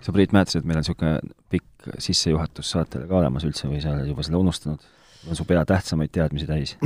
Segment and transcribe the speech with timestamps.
[0.00, 3.94] sa, Priit, mäletasid, et meil on niisugune pikk sissejuhatus saatele ka olemas üldse või sa
[3.94, 4.88] oled juba selle unustanud?
[5.28, 6.76] on su pea tähtsamaid teadmisi täis?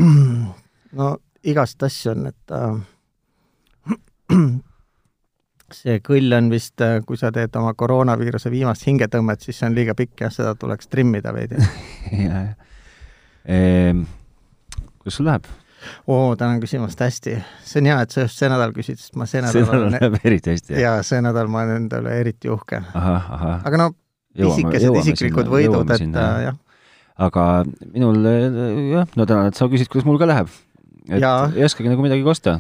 [0.99, 1.11] no
[1.47, 3.95] igast asju on, et äh,
[5.79, 9.79] see kõll on vist, äh, kui sa teed oma koroonaviiruse viimast hingetõmmet, siis see on
[9.79, 11.61] liiga pikk ja seda tuleks trimmida veidi
[12.27, 12.55] jah.
[13.45, 14.07] Ehm,
[14.99, 15.47] kuidas sul läheb?
[16.07, 17.37] Oo, tänan küsimast, hästi.
[17.65, 19.93] see on hea, et sa just see nädal küsid, sest ma see nädal see nädal
[19.97, 22.83] läheb eriti hästi, jaa, see nädal ma olen enda üle eriti uhke.
[22.95, 23.91] aga no
[24.35, 26.59] pisikesed isiklikud sinna, võidud, et äh, jah.
[27.29, 27.47] aga
[27.95, 28.21] minul
[28.93, 30.51] jah, no tänan, et sa küsid, kuidas mul ka läheb.
[31.09, 31.37] et ja.
[31.55, 32.59] ei oskagi nagu midagi kosta.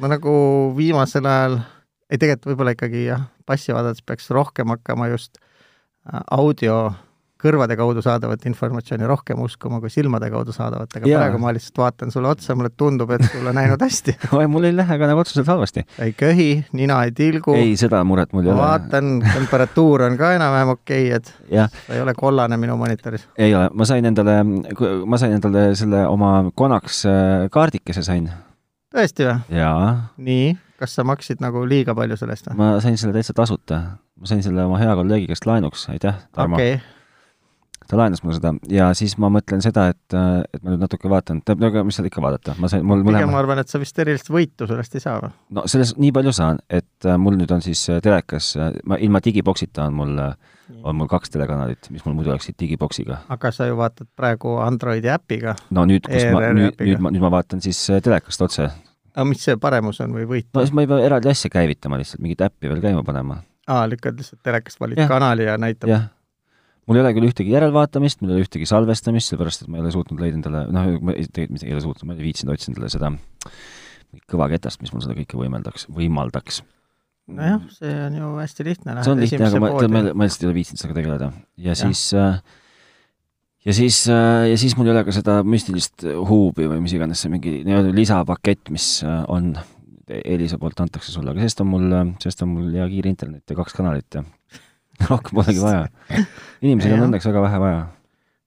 [0.00, 0.34] ma nagu
[0.78, 1.60] viimasel ajal
[2.10, 6.92] ei, tegelikult võib-olla ikkagi jah, passi vaadates peaks rohkem hakkama just äh, audio
[7.44, 11.20] kõrvade kaudu saadavat informatsiooni rohkem uskuma kui silmade kaudu saadavat, aga Jaa.
[11.20, 14.16] praegu ma lihtsalt vaatan sulle otsa, mulle tundub, et sul on läinud hästi
[14.54, 15.84] mul ei lähe ka nagu otseselt halvasti.
[16.04, 17.56] ei köhi, nina ei tilgu.
[17.58, 18.60] ei, seda muret mul ei ole.
[18.60, 21.68] vaatan, temperatuur on ka enam-vähem okei okay,, et ja.
[21.92, 23.28] ei ole kollane minu monitoris.
[23.38, 28.30] ei ole, ma sain endale, ma sain endale selle oma Konax äh, kaardikese sain.
[28.94, 29.58] tõesti või?
[29.60, 30.10] jaa.
[30.16, 30.54] nii?
[30.80, 32.58] kas sa maksid nagu liiga palju selle eest või?
[32.60, 33.80] ma sain selle täitsa tasuta.
[34.20, 36.78] ma sain selle oma hea kolleegi käest laenuks, aitäh, Tarmo okay..
[37.88, 41.42] Ta laenas mulle seda ja siis ma mõtlen seda, et, et ma nüüd natuke vaatan,
[41.44, 43.34] tähendab, aga mis seal ikka vaadata, ma sain, mul pigem mõlema...
[43.34, 45.34] ma arvan, et sa vist erilist võitu sellest ei saa või?
[45.58, 48.98] no sellest nii palju saan, et äh, mul nüüd on siis äh, telekas, äh, ma
[49.00, 50.18] ilma digiboksita on mul
[50.84, 53.20] on mul kaks telekanalit, mis mul muidu oleksid digiboksiga.
[53.34, 55.58] aga sa ju vaatad praegu Androidi äpiga.
[55.70, 58.70] no nüüd, kus ma, nüüd, nüüd ma, nüüd ma vaatan siis telekast otse
[59.14, 60.48] aga mis see paremus on või võit?
[60.54, 63.40] no siis ma ei pea eraldi asja käivitama lihtsalt, mingit äppi veel käima panema.
[63.70, 65.08] aa, lükkad lihtsalt telekast, valid ja.
[65.10, 65.90] kanali ja näitab?
[65.90, 66.08] jah.
[66.88, 69.84] Mul ei ole küll ühtegi järelvaatamist, mul ei ole ühtegi salvestamist, sellepärast et ma ei
[69.86, 72.74] ole suutnud leida endale, noh, ma tegelikult mitte ei ole suutnud, ma ei viitsinud otsida
[72.74, 73.12] endale seda
[74.30, 76.60] kõva ketast, mis mul seda kõike võimeldaks, võimaldaks.
[77.34, 78.98] nojah, see on ju hästi lihtne.
[79.00, 81.30] see on lihtne, aga ma, ma, ma lihtsalt ei ole viitsinud sellega tegeleda.
[81.56, 82.38] ja, ja siis äh,
[83.64, 87.24] ja siis, äh, ja siis mul ei ole ka seda müstilist huubi või mis iganes
[87.24, 89.54] see mingi nii-öelda lisapakett, mis äh, on,
[90.04, 93.56] Elisa poolt antakse sulle, aga sellest on mul, sellest on mul hea kiire internet ja
[93.56, 94.20] kaks kanalit ja
[95.10, 95.84] rohkem polegi vaja.
[96.62, 97.84] inimesel on õnneks väga vähe vaja.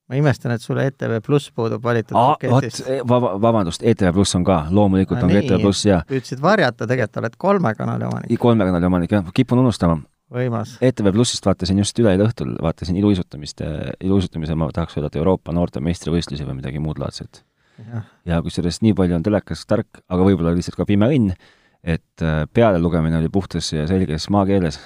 [0.08, 2.86] ma imestan, et sul ETV Pluss puudub valitud paketist.
[2.88, 6.44] E, vaba, vabandust, ETV Pluss on ka, loomulikult no, on ka ETV Pluss ja püüdsid
[6.44, 8.40] varjata, tegelikult oled kolme kanali omanik.
[8.40, 10.00] kolme kanali omanik, jah, kipun unustama
[10.34, 10.78] võimas.
[10.84, 13.64] ETV Plussist vaatasin just üleeile õhtul, vaatasin iluuisutamist,
[14.04, 17.44] iluuisutamise, ma tahaks öelda, et Euroopa noorte meistrivõistlusi või midagi muud laadset.
[17.78, 21.36] ja, ja kusjuures nii palju on telekas tark, aga võib-olla lihtsalt ka pime õnn,
[21.84, 24.80] et äh, pealelugemine oli puhtas ja selges maakeeles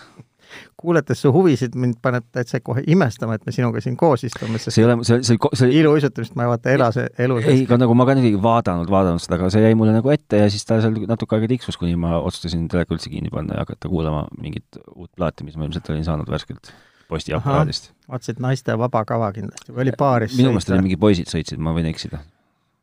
[0.79, 4.75] kuulates su huvisid, mind paneb täitsa kohe imestama, et me sinuga siin koos istume, sest
[4.75, 7.97] see ei ole, see, see, see iluuisutamist ma ei vaata elas, elu ei, aga nagu
[7.97, 10.79] ma ka niimoodi vaadanud, vaadanud seda, aga see jäi mulle nagu ette ja siis ta
[10.83, 14.81] seal natuke aega tiksus, kuni ma otsustasin teleka üldse kinni panna ja hakata kuulama mingit
[14.95, 16.73] uut plaati, mis ma ilmselt olin saanud värskelt
[17.11, 17.91] postiaparaadist.
[18.11, 20.37] vaatasid naiste vaba kava kindlasti või oli paaris?
[20.37, 22.23] minu meelest oli mingi poisid sõitsid, ma võin eksida.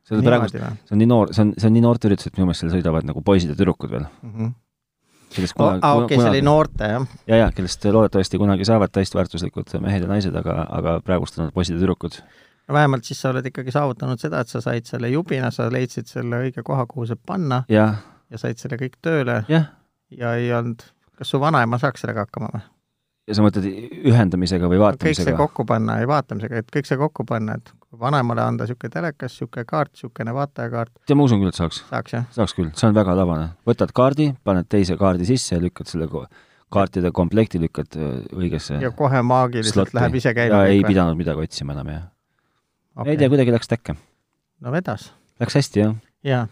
[0.08, 2.38] see on praegu, see on nii noor, see on, see on nii noorte üritus, et
[2.38, 4.32] minu meelest seal sõidavad nagu poisid ja tüdrukud veel mm.
[4.32, 4.56] -hmm
[5.34, 7.06] kellest kunagi oh, okei okay,, see oli noorte, jah?
[7.26, 11.56] ja, ja kellest loodetavasti kunagi saavad täisväärtuslikud mehed ja naised, aga, aga praegust on nad
[11.56, 12.20] poisid ja tüdrukud.
[12.68, 16.10] no vähemalt siis sa oled ikkagi saavutanud seda, et sa said selle jubina, sa leidsid
[16.10, 17.90] selle õige koha, kuhu see panna ja,
[18.30, 19.64] ja said selle kõik tööle ja,
[20.14, 20.84] ja ei olnud,
[21.18, 22.64] kas su vanaema saaks sellega hakkama või?
[23.28, 23.68] ja sa mõtled
[24.08, 25.24] ühendamisega või vaatamisega?
[25.24, 28.66] kõik see kokku panna, ei vaatamisega, et kõik see kokku panna, et kui vanaemale anda
[28.66, 30.92] niisugune telekas, niisugune kaart, niisugune vaatajakaart.
[31.06, 31.80] tead, ma usun küll, et saaks.
[31.88, 32.28] saaks, jah?
[32.36, 33.48] saaks küll, see on väga tabane.
[33.68, 36.08] võtad kaardi, paned teise kaardi sisse ja lükkad selle
[36.68, 39.96] kaartide komplekti lükkad äh, õigesse ja kohe maagiliselt slotti.
[39.96, 40.62] läheb ise käima.
[40.62, 40.92] ja ei või?
[40.92, 42.06] pidanud midagi otsima enam, jah
[42.98, 43.14] okay..
[43.14, 43.96] ei tea, kuidagi läks täkke.
[44.60, 45.12] no vedas.
[45.40, 45.96] Läks hästi, jah?
[46.26, 46.46] jaa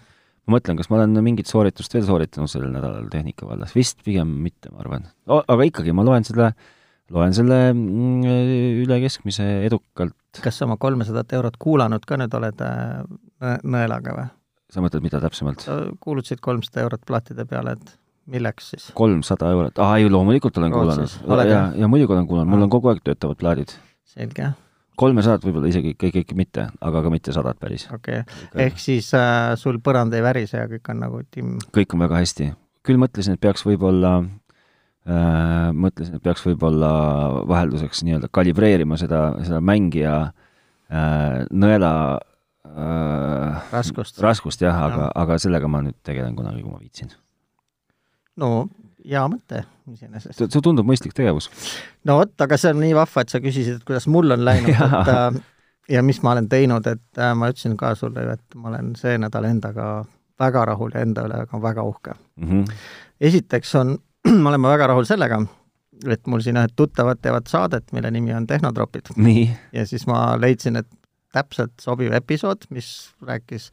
[0.47, 4.31] ma mõtlen, kas ma olen mingit sooritust veel sooritanud sellel nädalal tehnika vallas, vist pigem
[4.45, 5.09] mitte, ma arvan.
[5.37, 6.53] aga ikkagi, ma loen selle,
[7.15, 8.25] loen selle mm,
[8.83, 10.17] üle keskmise edukalt.
[10.43, 14.27] kas sa oma kolmesadat eurot kuulanud ka nüüd oled äh, nõelaga või?
[14.73, 15.65] sa mõtled, mida täpsemalt?
[15.67, 17.97] sa kuulutasid kolmsada eurot plaatide peale, et
[18.33, 18.91] milleks siis?
[18.99, 21.19] kolmsada eurot, aa ei, loomulikult olen kuulanud.
[21.47, 23.77] ja, ja muidugi olen kuulanud, mul on kogu aeg töötavad plaadid.
[24.17, 24.53] selge
[24.97, 27.87] kolmesadat võib-olla isegi kõik, kõik mitte, aga ka mitte sadat päris.
[27.93, 31.61] okei okay., ehk siis äh, sul põrand ei värise ja kõik on nagu timm?
[31.77, 32.51] kõik on väga hästi.
[32.87, 34.31] küll mõtlesin, et peaks võib-olla äh,,
[35.07, 36.91] mõtlesin, et peaks võib-olla
[37.47, 41.93] vahelduseks nii-öelda kalibreerima seda, seda mängija äh, nõela
[42.67, 47.15] äh, raskust, raskust jah, aga, aga sellega ma nüüd tegelen kunagi, kui ma viitsin.
[48.43, 48.51] no
[49.07, 49.63] hea mõte
[49.93, 50.43] iseenesest.
[50.43, 51.51] see tundub mõistlik tegevus.
[52.05, 54.75] no vot, aga see on nii vahva, et sa küsisid, et kuidas mul on läinud,
[54.75, 55.41] et äh,
[55.97, 58.95] ja mis ma olen teinud, et äh, ma ütlesin ka sulle ju, et ma olen
[58.99, 59.91] see nädal endaga
[60.41, 62.49] väga rahul ja enda üle ka väga uhke mm.
[62.49, 62.73] -hmm.
[63.21, 63.97] esiteks on,
[64.43, 65.41] me oleme väga rahul sellega,
[66.11, 69.15] et mul siin ühed tuttavad teevad saadet, mille nimi on Tehnotropid
[69.73, 70.89] ja siis ma leidsin, et
[71.37, 73.71] täpselt sobiv episood, mis rääkis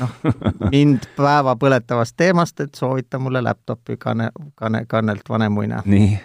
[0.00, 0.12] noh,
[0.74, 5.82] mind päeva põletavast teemast, et soovita mulle laptopi kanne, kanne, kannelt vanemuine.
[5.84, 6.18] nii.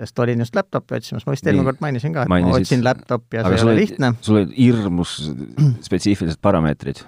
[0.00, 2.52] sest olin just laptopi otsimas, ma vist eelmine kord mainisin ka, et Mainisid.
[2.52, 4.12] ma otsin laptopi ja Aga see ei ole lihtne.
[4.20, 5.16] sul olid hirmus
[5.84, 7.04] spetsiifilised parameetrid.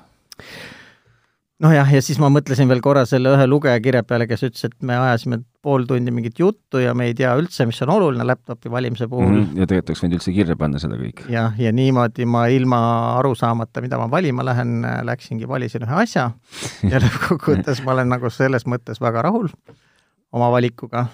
[1.62, 4.96] Nojah, ja siis ma mõtlesin veel korra selle ühe lugejakirja peale, kes ütles, et me
[4.98, 9.06] ajasime pool tundi mingit juttu ja me ei tea üldse, mis on oluline laptopi valimise
[9.10, 9.28] puhul.
[9.28, 9.62] Mm -hmm.
[9.62, 11.24] ja tegelikult oleks võinud üldse kirja panna seda kõik.
[11.30, 12.82] jah, ja niimoodi ma ilma
[13.18, 16.30] aru saamata, mida ma valima lähen, läksingi, valisin ühe asja
[16.92, 19.48] ja lõppkokkuvõttes ma olen nagu selles mõttes väga rahul
[20.32, 21.06] oma valikuga.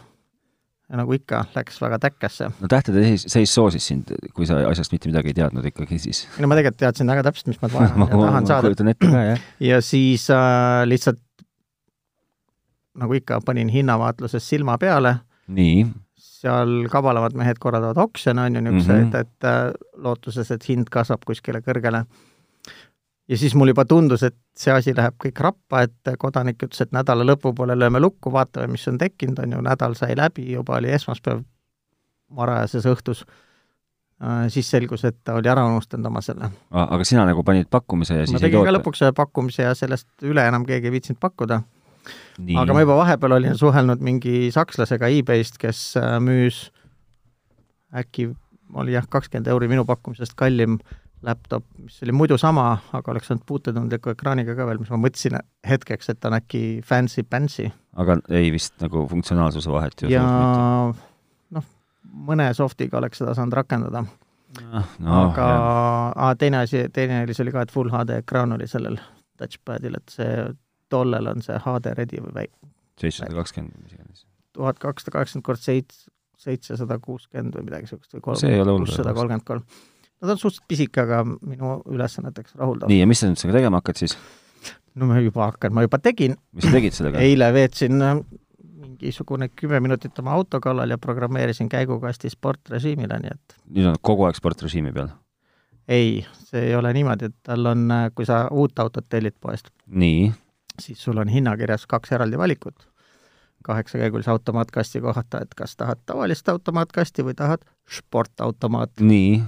[0.96, 2.48] Nagu ikka, läks väga täkkesse.
[2.60, 6.26] no tähtede seis, seis soosis sind, kui sa asjast mitte midagi ei teadnud ikkagi siis.
[6.38, 8.68] no ma tegelikult teadsin väga täpselt, mis ma vajan ja tahan saada.
[8.68, 9.42] kujutan ette ka, jah.
[9.70, 11.20] ja siis äh, lihtsalt
[12.98, 15.18] nagu ikka, panin hinnavaatluses silma peale
[15.48, 15.84] nii,
[16.18, 19.12] seal kabalamad mehed korraldavad oksjone, on ju, niisuguseid mm, Mhm.
[19.14, 19.20] -hmm.
[19.20, 22.04] et äh, lootuses, et hind kasvab kuskile kõrgele.
[23.28, 26.94] Ja siis mul juba tundus, et see asi läheb kõik rappa, et kodanik ütles, et
[26.96, 30.92] nädala lõpupoole lööme lukku, vaatame, mis on tekkinud, on ju, nädal sai läbi, juba oli
[30.96, 31.42] esmaspäev
[32.36, 36.50] varajases õhtus äh, siis selgus, et ta oli ära unustanud oma selle.
[36.70, 39.74] aga sina nagu panid pakkumise ja ma siis ei tegin ka lõpuks ühe pakkumise ja
[39.78, 41.62] sellest üle enam keegi ei viitsinud pakkuda.
[42.56, 46.68] Aga ma juba vahepeal olin suhelnud mingi sakslasega e-base'ist, kes äh, müüs
[47.96, 48.30] äkki
[48.76, 50.78] oli jah, kakskümmend euri minu pakkumisest kallim
[51.22, 55.38] laptop, mis oli muidu sama, aga oleks olnud puutetundliku ekraaniga ka veel, mis ma mõtlesin
[55.66, 60.24] hetkeks, et on äkki fancy-pantsy aga ei vist nagu funktsionaalsuse vahet ju ja
[61.56, 61.68] noh,
[62.30, 64.24] mõne soft'iga oleks seda saanud rakendada mitte.
[64.70, 65.48] no, no, aga
[66.14, 68.98] aa, teine asi, teine see oli ka, et full HD ekraan oli sellel
[69.38, 70.46] touchpadil, et see,
[70.92, 72.56] tollel on see HD ready või väik-,
[73.00, 74.24] seitsesada kakskümmend, mis iganes.
[74.56, 78.42] tuhat kakssada kaheksakümmend kord seits-, seitsesada kuuskümmend või midagi niisugust või kolm,
[78.84, 79.66] kuussada kolmkümmend kolm.
[80.20, 82.90] No ta on suhteliselt pisike, aga minu ülesanneteks rahuldav.
[82.90, 84.16] nii, ja mis sa nüüd sellega tegema hakkad siis?
[84.98, 87.22] no ma juba hakkan, ma juba tegin, mis sa tegid sellega?
[87.22, 88.18] eile veetsin äh,
[88.82, 94.28] mingisugune kümme minutit oma auto kallal ja programmeerisin käigukasti sportrežiimile, nii et nüüd on kogu
[94.28, 95.12] aeg sportrežiimi peal?
[95.88, 99.72] ei, see ei ole niimoodi, et tal on, kui sa uut autot tellid poest,
[100.78, 102.88] siis sul on hinnakirjas kaks eraldi valikut.
[103.64, 109.04] Kaheksakäigulise automaatkasti kohta, et kas tahad tavalist automaatkasti või tahad sportautomaati.
[109.04, 109.42] nii,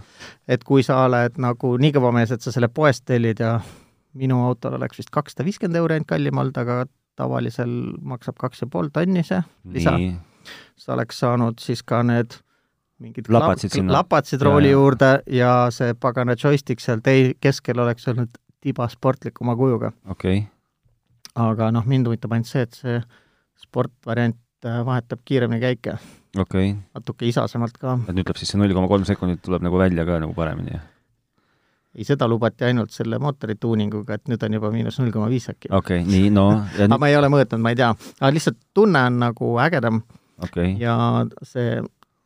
[0.48, 3.60] et kui sa oled nagu nii kõva mees, et sa selle poest tellid ja
[4.14, 6.84] minu autol oleks vist kakssada viiskümmend euri ainult kallim olnud, aga
[7.20, 7.72] tavalisel
[8.02, 9.40] maksab kaks ja pool tonni see
[9.74, 9.96] lisa.
[10.76, 12.38] sa oleks saanud siis ka need
[13.00, 13.92] mingid Lapatsid sinna.
[13.92, 14.76] lapatsid rooli ja.
[14.76, 19.92] juurde ja see pagana joystick seal tei-, keskel oleks olnud tiba sportlikuma kujuga.
[20.08, 20.48] okei okay.
[21.34, 23.00] aga noh, mind huvitab ainult see, et see
[23.60, 25.98] sportvariant äh, vahetab kiiremini käike,
[26.38, 27.98] okei okay., natuke isasemalt ka.
[28.06, 30.76] et nüüd tuleb siis see null koma kolm sekundit tuleb nagu välja ka nagu paremini,
[30.76, 30.88] jah?
[31.96, 35.48] ei, seda lubati ainult selle mootori tuuninguga, et nüüd on juba miinus null koma viis
[35.52, 35.72] äkki.
[35.72, 38.34] okei okay,, nii, no ja aga nüüd, ma ei ole mõõtnud, ma ei tea, aga
[38.36, 40.04] lihtsalt tunne on nagu ägedam
[40.44, 40.96] okay., ja
[41.42, 41.80] see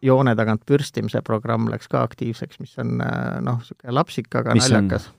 [0.05, 4.69] joone tagant pürstimise programm läks ka aktiivseks, mis on äh, noh, niisugune lapsik, aga Mis
[4.69, 5.11] naljakas.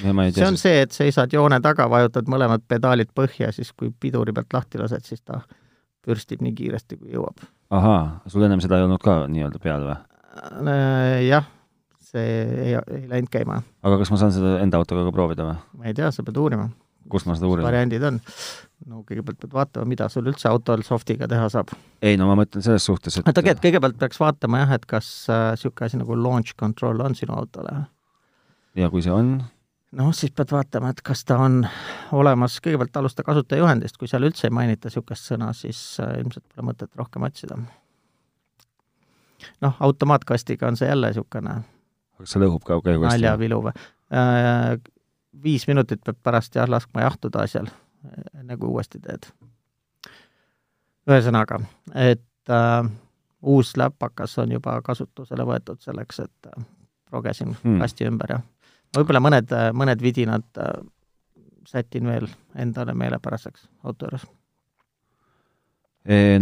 [0.00, 4.56] see on see, et seisad joone taga, vajutad mõlemad pedaalid põhja, siis kui piduri pealt
[4.56, 5.42] lahti lased, siis ta
[6.04, 7.42] pürstib nii kiiresti, kui jõuab.
[7.72, 9.98] ahaa, sul ennem seda ei olnud ka nii-öelda peal või?
[10.72, 11.48] Äh, jah,
[12.12, 13.60] see ei, ei läinud käima.
[13.82, 15.58] aga kas ma saan seda enda autoga ka proovida või?
[15.78, 16.68] ma ei tea, sa pead uurima,
[17.12, 17.66] kust ma seda uurin?
[17.66, 18.20] variandid on.
[18.90, 21.74] no kõigepealt pead vaatama, mida sul üldse autol softiga teha saab.
[22.02, 25.86] ei no ma mõtlen selles suhtes, et tegelikult kõigepealt peaks vaatama jah, et kas niisugune
[25.86, 27.82] äh, asi nagu launch control on sinu autole
[28.78, 29.36] ja kui see on,
[29.98, 31.62] noh, siis pead vaatama, et kas ta on
[32.12, 36.70] olemas, kõigepealt alusta kasutajajuhendist, kui seal üldse ei mainita niisugust sõna, siis äh, ilmselt pole
[36.72, 37.58] mõtet rohkem otsida.
[39.60, 41.60] noh, automaatkastiga on see jälle niisugune
[42.22, 43.18] kas see lõhub ka käigukasti?
[43.18, 43.72] naljavilu või
[44.14, 44.76] äh,
[45.42, 47.70] viis minutit peab pärast jah, laskma jahtuda asjal,
[48.38, 49.30] enne kui uuesti teed.
[51.10, 51.60] ühesõnaga,
[51.94, 52.90] et äh,
[53.42, 56.66] uus läpakas on juba kasutusele võetud selleks, et äh,
[57.10, 57.80] progesin hmm.
[57.82, 58.42] kasti ümber ja
[58.96, 60.70] võib-olla mõned, mõned vidinad äh,
[61.68, 64.24] sätin veel endale meelepäraseks auto juures.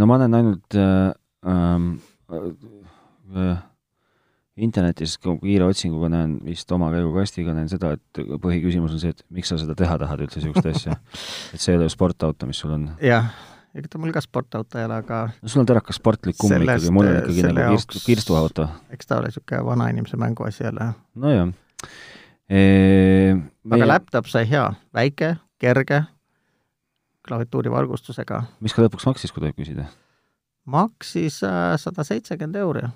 [0.01, 1.13] no ma olen ainult äh,
[1.47, 1.93] ähm,
[2.31, 3.61] äh,
[4.61, 9.23] internetis kui kiire otsinguga näen vist oma käigukastiga näen seda, et põhiküsimus on see, et
[9.31, 10.99] miks sa seda teha tahad üldse, niisugust asja.
[11.55, 12.91] et see ei ole ju sportauto, mis sul on.
[13.05, 13.31] jah,
[13.77, 16.93] ega ta mul ka sportauto ei ole, aga no sul on terakas sportlik kumm ikkagi,
[16.93, 18.69] mul on ikkagi selle nagu kirstu, kirstuauto.
[18.97, 20.93] eks ta ole niisugune vanainimese mänguasi jälle.
[21.15, 21.53] nojah
[22.51, 24.65] aga laptop sai hea,
[24.95, 26.03] väike, kerge,
[27.27, 28.43] klaviatuuri valgustusega.
[28.61, 29.87] mis ka lõpuks maksis, kui tohib küsida?
[30.71, 32.89] maksis äh, sada seitsekümmend euri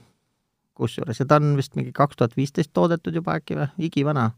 [0.74, 4.30] kusjuures ja ta on vist mingi kaks tuhat viisteist toodetud juba äkki või, igivana.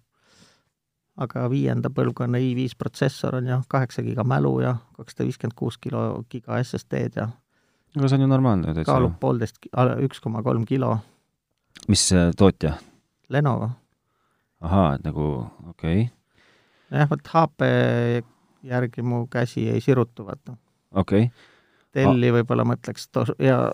[1.17, 6.25] aga viienda põlvkonna i5 protsessor on ja kaheksa giga mälu ja kakssada viiskümmend kuus kilo
[6.29, 7.31] giga SSD-d ja
[7.97, 8.91] aga see on ju normaalne täitsa.
[8.93, 9.59] kaalub poolteist,
[10.05, 10.99] üks koma kolm kilo.
[11.89, 12.77] mis äh, tootja?
[13.29, 13.71] Lenovo.
[14.67, 15.27] Ahaa, et nagu
[15.71, 16.09] okei okay..
[16.91, 17.69] jah, vot HP
[18.67, 20.57] järgi mu käsi ei sirutu, vaata.
[20.93, 21.53] okei okay..
[21.97, 23.71] Delli võib-olla mõtleks tos- ja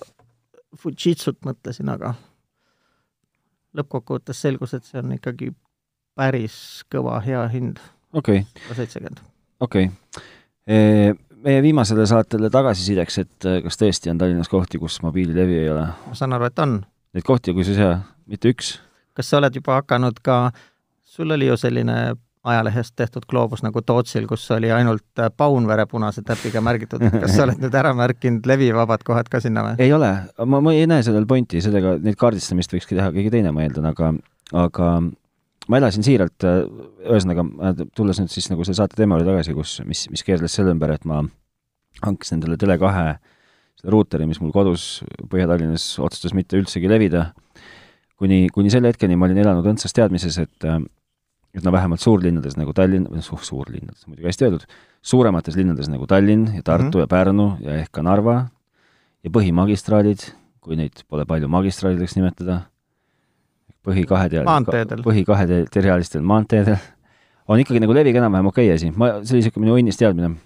[0.79, 2.15] Fujitsut mõtlesin, aga
[3.77, 5.51] lõppkokkuvõttes selgus, et see on ikkagi
[6.19, 6.55] päris
[6.93, 7.81] kõva, hea hind.
[8.13, 8.77] okei okay..
[8.77, 9.21] seitsekümmend.
[9.61, 11.19] okei okay.
[11.43, 15.87] meie viimasele saatele tagasisideks, et äh, kas tõesti on Tallinnas kohti, kus mobiililevi ei ole?
[16.07, 16.81] ma saan aru, et on.
[17.13, 17.97] Neid kohti kusjuures hea,
[18.31, 18.77] mitte üks.
[19.17, 20.39] kas sa oled juba hakanud ka,
[21.13, 21.97] sul oli ju selline
[22.43, 27.45] ajalehest tehtud gloobus nagu Tootsil, kus oli ainult äh, Paunvere punase täpiga märgitud, kas sa
[27.47, 29.77] oled nüüd ära märkinud levivabad kohad ka sinna või?
[29.85, 30.11] ei ole,
[30.47, 33.87] ma, ma ei näe sellel pointi, sellega, neid kaardistamist võikski teha keegi teine, ma eeldan,
[33.93, 34.11] aga,
[34.65, 34.89] aga
[35.71, 36.65] ma elasin siiralt, äh,
[37.07, 37.45] ühesõnaga,
[37.99, 40.97] tulles nüüd siis nagu selle saate teema juurde tagasi, kus, mis, mis keerles selle ümber,
[40.97, 41.21] et ma
[42.03, 42.91] hankisin endale Tele2
[43.83, 47.29] seda ruuteri, mis mul kodus Põhja-Tallinnas otsustas mitte üldsegi levida,
[48.19, 50.83] kuni, kuni selle hetkeni ma olin elanud õndsas teadmises, et äh,
[51.53, 54.67] et no vähemalt suurlinnades nagu Tallinn, või noh, suurlinnades, muidugi hästi öeldud,
[55.05, 57.01] suuremates linnades nagu Tallinn ja Tartu mm -hmm.
[57.01, 58.37] ja Pärnu ja ehk ka Narva
[59.25, 62.63] ja põhimagistraalid, kui neid pole palju magistraalideks nimetada,
[63.85, 66.77] põhi kaheteal-, põhi kahetealistel maanteedel,
[67.49, 70.37] on ikkagi nagu leviga enam-vähem okei okay asi, ma, see oli niisugune minu õnnis teadmine.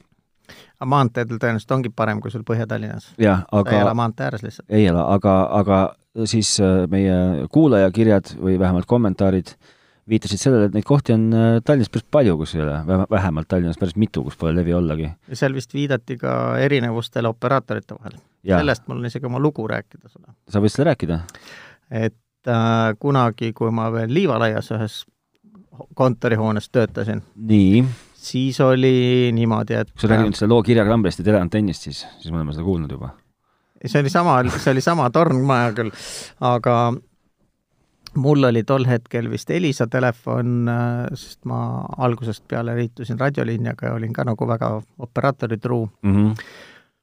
[0.81, 3.15] aga maanteedel tõenäoliselt ongi parem kui sul Põhja-Tallinnas?
[3.53, 4.71] aga sa ei ela maantee ääres lihtsalt?
[4.71, 5.95] ei ela, aga, aga
[6.25, 9.76] siis äh, meie kuulajakirjad või vähemalt kommentaarid äh,
[10.11, 12.77] viitasid sellele, et neid kohti on äh, Tallinnas päris palju, kus ei ole,
[13.11, 15.11] vähemalt Tallinnas päris mitu, kus pole levi ollagi.
[15.29, 16.33] ja seal vist viidati ka
[16.63, 18.21] erinevustele operaatorite vahel.
[18.47, 20.33] sellest mul on isegi oma lugu rääkida sulle.
[20.49, 21.21] sa võid seda rääkida?
[21.91, 25.03] et äh, kunagi, kui ma veel Liivalaias ühes
[25.99, 27.85] kontorihoones töötasin, nii?
[28.27, 32.31] siis oli niimoodi, et kui sa räägid nüüd selle loo kirjaklambrist ja teleantennist, siis, siis
[32.31, 33.11] me oleme seda kuulnud juba.
[33.85, 35.93] see oli sama, see oli sama tornmaja küll,
[36.47, 36.79] aga
[38.17, 41.61] mul oli tol hetkel vist Elisa telefon, äh, sest ma
[41.99, 46.15] algusest peale liitusin Radioliiniaga ja olin ka nagu väga operaatori truu mm.
[46.15, 46.47] -hmm.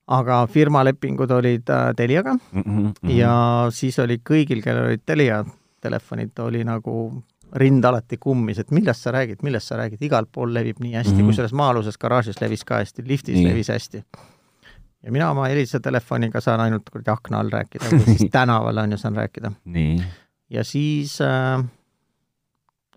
[0.08, 3.10] aga firma lepingud olid äh, Teliaga mm -hmm.
[3.10, 5.46] ja siis oli kõigil, kellel olid Telia
[5.82, 10.53] telefonid, oli nagu rind alati kummis, et millest sa räägid, millest sa räägid, igal pool
[10.53, 13.48] levib nii hästi mm -hmm., kusjuures maa-aluses garaažis levis ka hästi, liftis nii.
[13.48, 14.03] levis hästi.
[15.03, 18.98] ja mina oma Elisa telefoniga saan ainult kuradi akna all rääkida siis tänaval on ju,
[18.98, 19.51] saan rääkida.
[19.65, 20.03] nii
[20.54, 21.64] ja siis äh,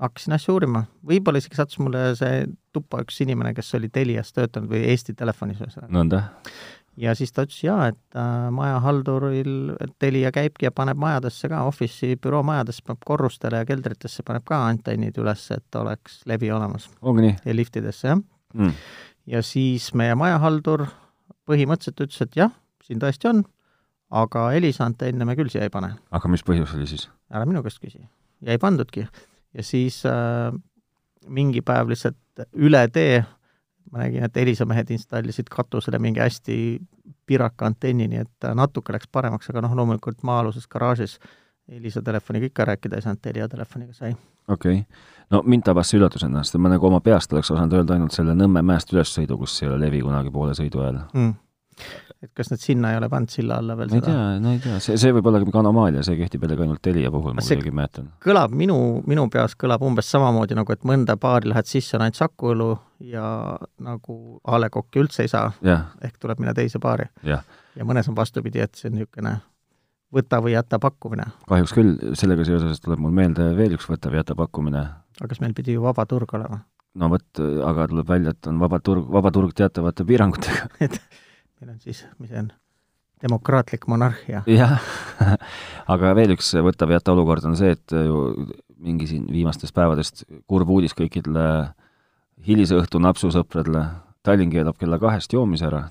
[0.00, 2.44] hakkasin asja uurima, võib-olla isegi sattus mulle see
[2.76, 5.92] tuppa üks inimene, kes oli Telias töötanud või Eesti Telefonis ühesõnaga.
[5.96, 6.22] nõnda.
[7.00, 9.56] ja siis ta ütles jaa, et äh, majahalduril
[10.02, 14.60] Telia käibki ja paneb majadesse ka, Office'i büroo majadesse paneb korrustele ja keldritesse paneb ka
[14.68, 16.90] antennid üles, et oleks levi olemas.
[17.02, 17.36] ongi nii?
[17.44, 18.20] ja liftidesse, jah
[18.54, 18.72] mm..
[19.32, 20.86] ja siis meie majahaldur
[21.46, 23.44] põhimõtteliselt ütles, et jah, siin tõesti on,
[24.10, 25.94] aga Elisa antenne me küll siia ei pane.
[26.10, 27.08] aga mis põhjus oli siis?
[27.30, 28.04] ära minu käest küsi.
[28.42, 29.06] ja ei pandudki.
[29.54, 30.52] ja siis äh,
[31.26, 33.24] mingi päev lihtsalt üle tee
[33.92, 36.56] ma nägin, et Elisa mehed installisid katusele mingi hästi
[37.26, 41.18] piraka antenni, nii et natuke läks paremaks, aga noh, loomulikult maa-aluses garaažis
[41.68, 44.12] Elisa telefoniga ikka rääkida ei saanud, Telia telefoniga sai.
[44.48, 44.84] okei okay.,
[45.30, 48.34] no mind tabas see üllatusena, sest ma nagu oma peast oleks osanud öelda ainult selle
[48.38, 51.34] Nõmme mäest ülessõidu, kus ei ole levi kunagi poole sõidu ajal mm
[52.22, 54.12] et kas nad sinna ei ole pannud silla alla veel ma ei seda?
[54.12, 57.10] tea, no ei tea, see, see võib olla mingi anomaalia, see kehtib jällegi ainult Telia
[57.14, 58.12] puhul, ma kuidagi mäletan.
[58.24, 58.78] kõlab minu,
[59.08, 62.70] minu peas kõlab umbes samamoodi nagu, et mõnda baari lähed sisse, on ainult Saku Õlu
[63.12, 63.26] ja
[63.84, 65.50] nagu A Le Coq'i üldse ei saa,
[66.02, 67.10] ehk tuleb minna teise baari.
[67.26, 69.36] ja mõnes on vastupidi, et see on niisugune
[70.16, 71.28] võta või jäta pakkumine.
[71.50, 74.86] kahjuks küll, sellega seoses tuleb mul meelde veel üks võta või jäta pakkumine.
[75.20, 76.62] aga kas meil pidi ju vaba turg olema?
[76.96, 77.28] no vot,
[77.68, 80.70] aga tuleb välja, et on vaba turg, vaba turg teatavate piirangutega
[81.60, 82.50] meil on siis, mis see on,
[83.22, 84.42] demokraatlik monarhia.
[84.50, 84.76] jah
[85.92, 90.94] aga veel üks võta-veata olukord on see, et ju mingi siin viimastest päevadest kurb uudis
[90.96, 91.46] kõikidele
[92.46, 93.86] hilisõhtu napsusõpradele,
[94.26, 95.86] Tallinn keelab kella kahest joomise ära.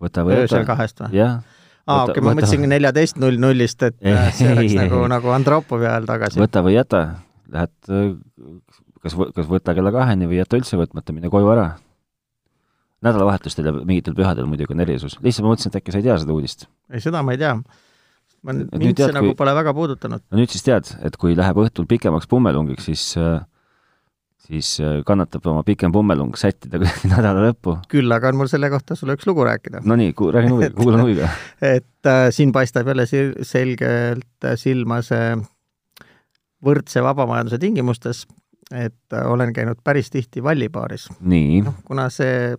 [0.00, 0.44] võta või jäta.
[0.46, 1.16] öösel kahest või?
[1.18, 1.40] jah.
[1.86, 5.88] aa, okei, ma mõtlesin neljateist null nullist, et ei, see oleks ei, nagu, nagu Andropovi
[5.90, 6.42] ajal tagasi.
[6.42, 7.02] võta või jäta,
[7.50, 7.74] lähed
[9.02, 11.72] kas, kas võta kella kaheni või jäta üldse võtmata, mine koju ära
[13.04, 15.16] nädalavahetustel ja mingitel pühadel muidugi on erisus.
[15.22, 16.68] lihtsalt ma mõtlesin, et äkki sa ei tea seda uudist?
[16.92, 17.54] ei, seda ma ei tea.
[18.42, 19.40] ma, mind see nagu kui...
[19.40, 20.24] pole väga puudutanud.
[20.28, 23.42] no nüüd siis tead, et kui läheb õhtul pikemaks pummelungiks, siis äh,
[24.48, 27.78] siis äh, kannatab oma pikem pummellung sättida kuidagi nädala lõppu.
[27.90, 29.82] küll aga on mul selle kohta sulle üks lugu rääkida.
[29.88, 31.30] Nonii, räägin huviga, kuulan huviga.
[31.74, 35.34] et äh, siin paistab jälle sil-, selgelt silma see
[36.64, 38.24] võrdse vabamajanduse tingimustes,
[38.72, 41.08] et äh, olen käinud päris tihti vallipaaris.
[41.20, 42.54] nii noh, kuna see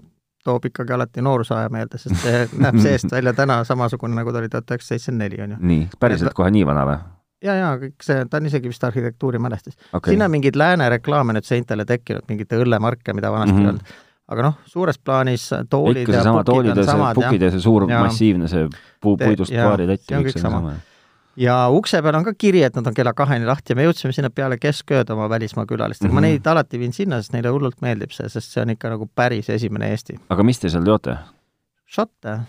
[0.46, 4.52] toob ikkagi alati noorusaja meelde, sest see näeb seest välja täna samasugune, nagu ta oli
[4.52, 5.60] tuhat üheksasada seitsekümmend neli, on ju.
[5.74, 6.98] nii, päriselt kohe nii vana või?
[7.46, 10.14] ja, ja kõik see, ta on isegi vist arhitektuurimälestis okay..
[10.14, 13.86] siin on mingeid lääne reklaame nüüd seintele tekkinud, mingite õllemarke, mida vanasti ei mm -hmm.
[13.86, 14.02] olnud.
[14.36, 18.04] aga noh, suures plaanis toolid ikka seesama toolid ja see pukid ja see suur ja,
[18.04, 18.68] massiivne see
[19.02, 20.95] puu, puidust paaritätt ja kõik see on sama, sama
[21.39, 24.15] ja ukse peal on ka kiri, et nad on kella kaheni lahti ja me jõudsime
[24.15, 26.25] sinna peale keskööd oma välismaa külalistega mm, -hmm.
[26.25, 29.10] ma neid alati viin sinna, sest neile hullult meeldib see, sest see on ikka nagu
[29.15, 30.20] päris esimene Eesti.
[30.30, 31.18] aga mis te seal joote?
[31.86, 32.39] Šotte.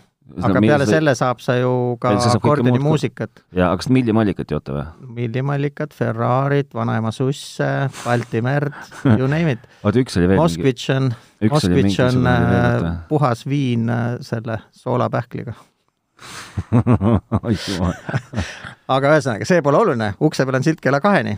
[0.42, 3.44] aga no, peale selle saab sa ju ka akordioni muusikat.
[3.52, 4.86] jaa, aga kas millimallikat joote või?
[5.20, 7.70] millimallikat, Ferrarit, vanaema susse,
[8.04, 8.74] Balti merd,
[9.18, 9.70] you name it.
[9.82, 11.14] oota, üks oli veel Moskvitš on,
[11.50, 15.54] Moskvitš on äh, puhas viin äh, selle soolapähkliga
[18.96, 21.34] aga ühesõnaga, see pole oluline, ukse peal on silt kella kaheni.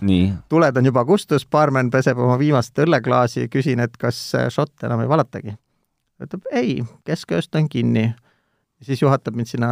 [0.49, 4.17] tuled on juba kustus, baarmen peseb oma viimast õlleklaasi, küsin, et kas
[4.55, 5.53] šott enam ei valatagi.
[6.23, 6.73] ütleb ei,
[7.07, 8.15] keskööst on kinni.
[8.83, 9.71] siis juhatab mind sinna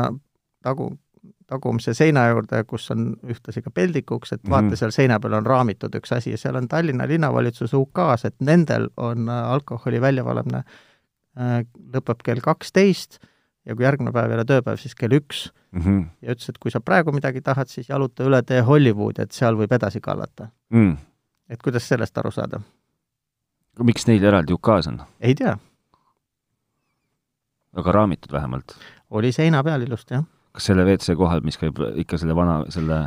[0.63, 0.99] tagu,
[1.47, 4.77] tagumise seina juurde, kus on ühtlasi ka peldikuks, et vaata mm, -hmm.
[4.77, 8.89] seal seina peal on raamitud üks asi ja seal on Tallinna linnavalitsuse UK-s, et nendel
[8.97, 10.65] on alkoholi väljavalamine äh,
[11.95, 13.19] lõpeb kell kaksteist
[13.67, 15.83] ja kui järgmine päev ei ole tööpäev, siis kell üks mm.
[15.83, 16.05] -hmm.
[16.23, 19.59] ja ütles, et kui sa praegu midagi tahad, siis jaluta üle tee Hollywoodi, et seal
[19.59, 20.97] võib edasi kallata mm..
[21.51, 22.61] et kuidas sellest aru saada?
[23.83, 25.03] miks neil eraldi UK-s on?
[25.21, 25.59] ei tea.
[27.77, 28.79] aga raamitud vähemalt?
[29.11, 30.25] oli seina peal ilusti, jah.
[30.53, 33.03] kas selle WC kohal, mis käib ikka selle vana, selle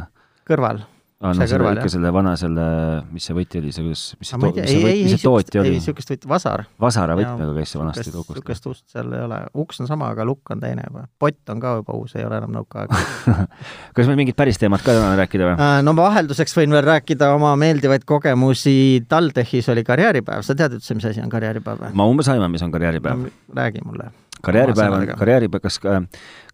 [0.49, 0.83] kõrval
[1.19, 2.65] aa, no selle, ikka selle vana selle,
[3.11, 5.73] mis see võti oli, see kuidas, mis see, mis see, mis see tootja oli?
[5.73, 6.63] ei, niisugust võti, Vasar.
[6.79, 8.37] Vasara võtmega käis see vanasti lukust.
[8.39, 11.03] niisugust ust seal ei ole, uks on sama, aga lukk on teine juba.
[11.19, 12.95] pott on ka juba uus, ei ole enam nõukaaeg
[13.97, 15.59] kas meil mingid päris teemad ka täna rääkida või?
[15.59, 18.77] Äh, no vahelduseks võin veel rääkida oma meeldivaid kogemusi,
[19.11, 21.93] TalTechis oli karjääripäev, sa tead üldse, mis asi on karjääripäev või?
[21.99, 23.37] ma umbes aiman, mis on karjääripäev no,.
[23.59, 24.07] räägi mulle
[24.45, 25.79] karjääripäev on, karjääripäev, kas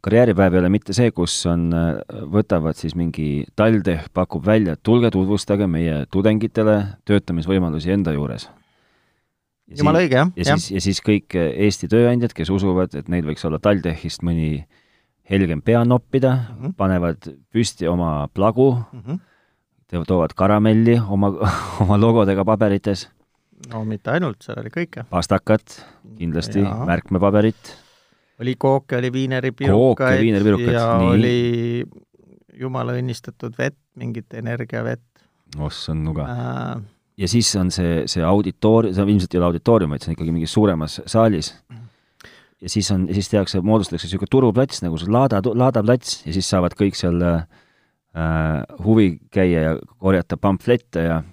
[0.06, 1.70] karjääripäev ei ole mitte see, kus on,
[2.34, 8.50] võtavad siis mingi, TalTech pakub välja, et tulge tutvustage meie tudengitele töötamisvõimalusi enda juures.
[9.78, 10.34] jumala õige, jah.
[10.38, 14.66] ja siis, ja siis kõik Eesti tööandjad, kes usuvad, et neil võiks olla TalTechist mõni
[15.30, 16.74] helgem pea noppida mm, -hmm.
[16.78, 20.06] panevad püsti oma plagu mm, -hmm.
[20.08, 21.34] toovad karamelli oma,
[21.82, 23.10] oma logodega paberites
[23.72, 25.06] no mitte ainult, seal oli kõike.
[25.10, 25.80] pastakat,
[26.18, 27.76] kindlasti, märkmepaberit.
[28.44, 30.22] oli kooke, oli viineripirukaid
[30.74, 31.14] ja nii.
[31.14, 31.38] oli
[32.60, 35.04] jumala õnnistatud vett, mingit energiavett.
[35.60, 36.84] ossa nuga äh,.
[37.18, 40.36] ja siis on see, see auditoor-, see ilmselt ei ole auditoorium, vaid see on ikkagi
[40.36, 41.54] mingis suuremas saalis.
[42.62, 46.78] ja siis on, siis tehakse, moodustatakse niisugune turuplats, nagu see Laada, Laadaplats ja siis saavad
[46.78, 47.46] kõik seal äh,
[48.84, 51.24] huvi käia ja korjata pamflette ja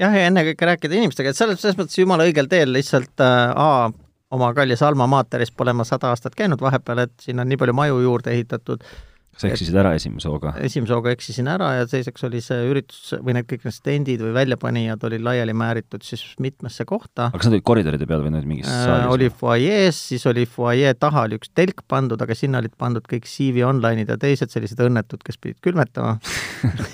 [0.00, 3.90] jah, ja ennekõike rääkida inimestega, et selles, selles mõttes jumala õigel teel lihtsalt äh, A,
[4.30, 7.76] oma kallis Alma Materis pole ma sada aastat käinud vahepeal, et siin on nii palju
[7.76, 8.84] maju juurde ehitatud
[9.38, 10.52] sa eksisid ära esimese hooga?
[10.60, 14.32] esimese hooga eksisin ära ja teiseks oli see üritus või need kõik need stendid või
[14.36, 17.28] väljapanijad olid laiali määritud siis mitmesse kohta.
[17.30, 19.08] aga kas nad olid koridoride peal või nad mingis äh, saalis?
[19.14, 23.28] oli fuajees, siis oli fuajee taha oli üks telk pandud, aga sinna olid pandud kõik
[23.30, 26.18] CV Online'id ja teised sellised õnnetud, kes pidid külmetama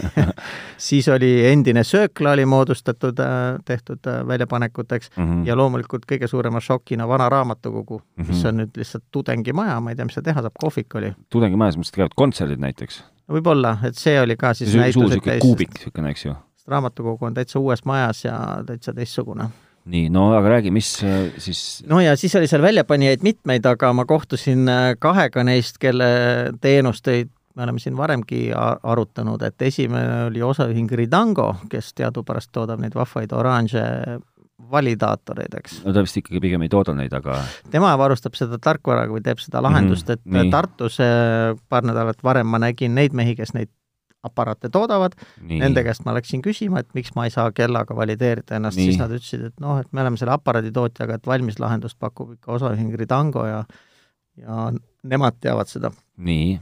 [0.88, 5.46] siis oli endine söökla oli moodustatud, äh, tehtud äh, väljapanekuteks mm -hmm.
[5.48, 8.28] ja loomulikult kõige suurema šokina vana raamatukogu mm, -hmm.
[8.28, 11.12] mis on nüüd lihtsalt tudengimaja, ma ei tea, mis seal teha saab, kohvik oli.
[11.30, 13.02] tudengimajas, mis käivad kontserdid näiteks?
[13.30, 16.34] võib-olla, et see oli ka siis see suur niisugune kuubik niisugune, eks ju?
[16.66, 18.36] raamatukogu on täitsa uues majas ja
[18.66, 19.48] täitsa teistsugune.
[19.86, 23.92] nii, no aga räägi, mis äh, siis no ja siis oli seal väljapanijaid mitmeid, aga
[23.94, 26.06] ma kohtusin äh, kahega neist, kelle
[26.60, 28.50] teenusteid me oleme siin varemgi
[28.82, 33.84] arutanud, et esimene oli osaühing Ridango, kes teadupärast toodab neid vahvaid oranže
[34.72, 35.80] validaatoreid, eks.
[35.84, 37.38] no ta vist ikkagi pigem ei tooda neid, aga
[37.72, 40.36] tema varustab seda tarkvaraga või teeb seda lahendust mm, -hmm.
[40.36, 40.52] et nii.
[40.54, 43.72] Tartus äh, paar nädalat varem ma nägin neid mehi, kes neid
[44.26, 45.12] aparaate toodavad,
[45.46, 49.12] nende käest ma läksin küsima, et miks ma ei saa kellaga valideerida ennast, siis nad
[49.12, 53.46] ütlesid, et noh, et me oleme selle aparaaditootjaga, et valmis lahendust pakub ikka osaühing Ridango
[53.46, 53.60] ja
[54.36, 54.70] ja
[55.06, 55.92] nemad teavad seda.
[56.16, 56.58] nii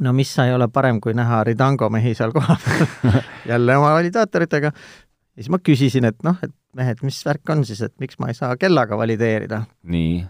[0.00, 2.86] no mis ei ole parem, kui näha Ridango mehi seal kohapeal
[3.50, 4.72] jälle oma validaatoritega.
[4.72, 8.30] ja siis ma küsisin, et noh, et mehed, mis värk on siis, et miks ma
[8.32, 9.64] ei saa kellaga valideerida?
[9.82, 10.24] nii?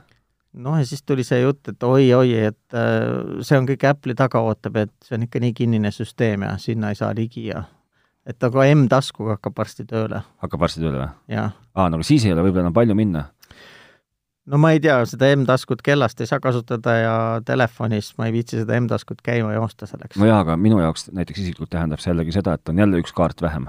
[0.57, 4.41] noh, ja siis tuli see jutt, et oi-oi, et äh, see on kõik Apple'i taga
[4.45, 7.67] ootab, et see on ikka nii kinnine süsteem ja sinna ei saa ligi ja
[8.27, 11.41] et aga M-taskuga hakkab varsti tööle, hakkab varsti tööle või?
[11.41, 13.27] aa, no siis ei ole võib-olla enam palju minna.
[14.51, 18.63] no ma ei tea, seda M-taskut kellast ei saa kasutada ja telefonis ma ei viitsi
[18.63, 20.19] seda M-taskut käima joosta selleks.
[20.19, 23.15] no jaa, aga minu jaoks näiteks isiklikult tähendab see jällegi seda, et on jälle üks
[23.17, 23.69] kaart vähem.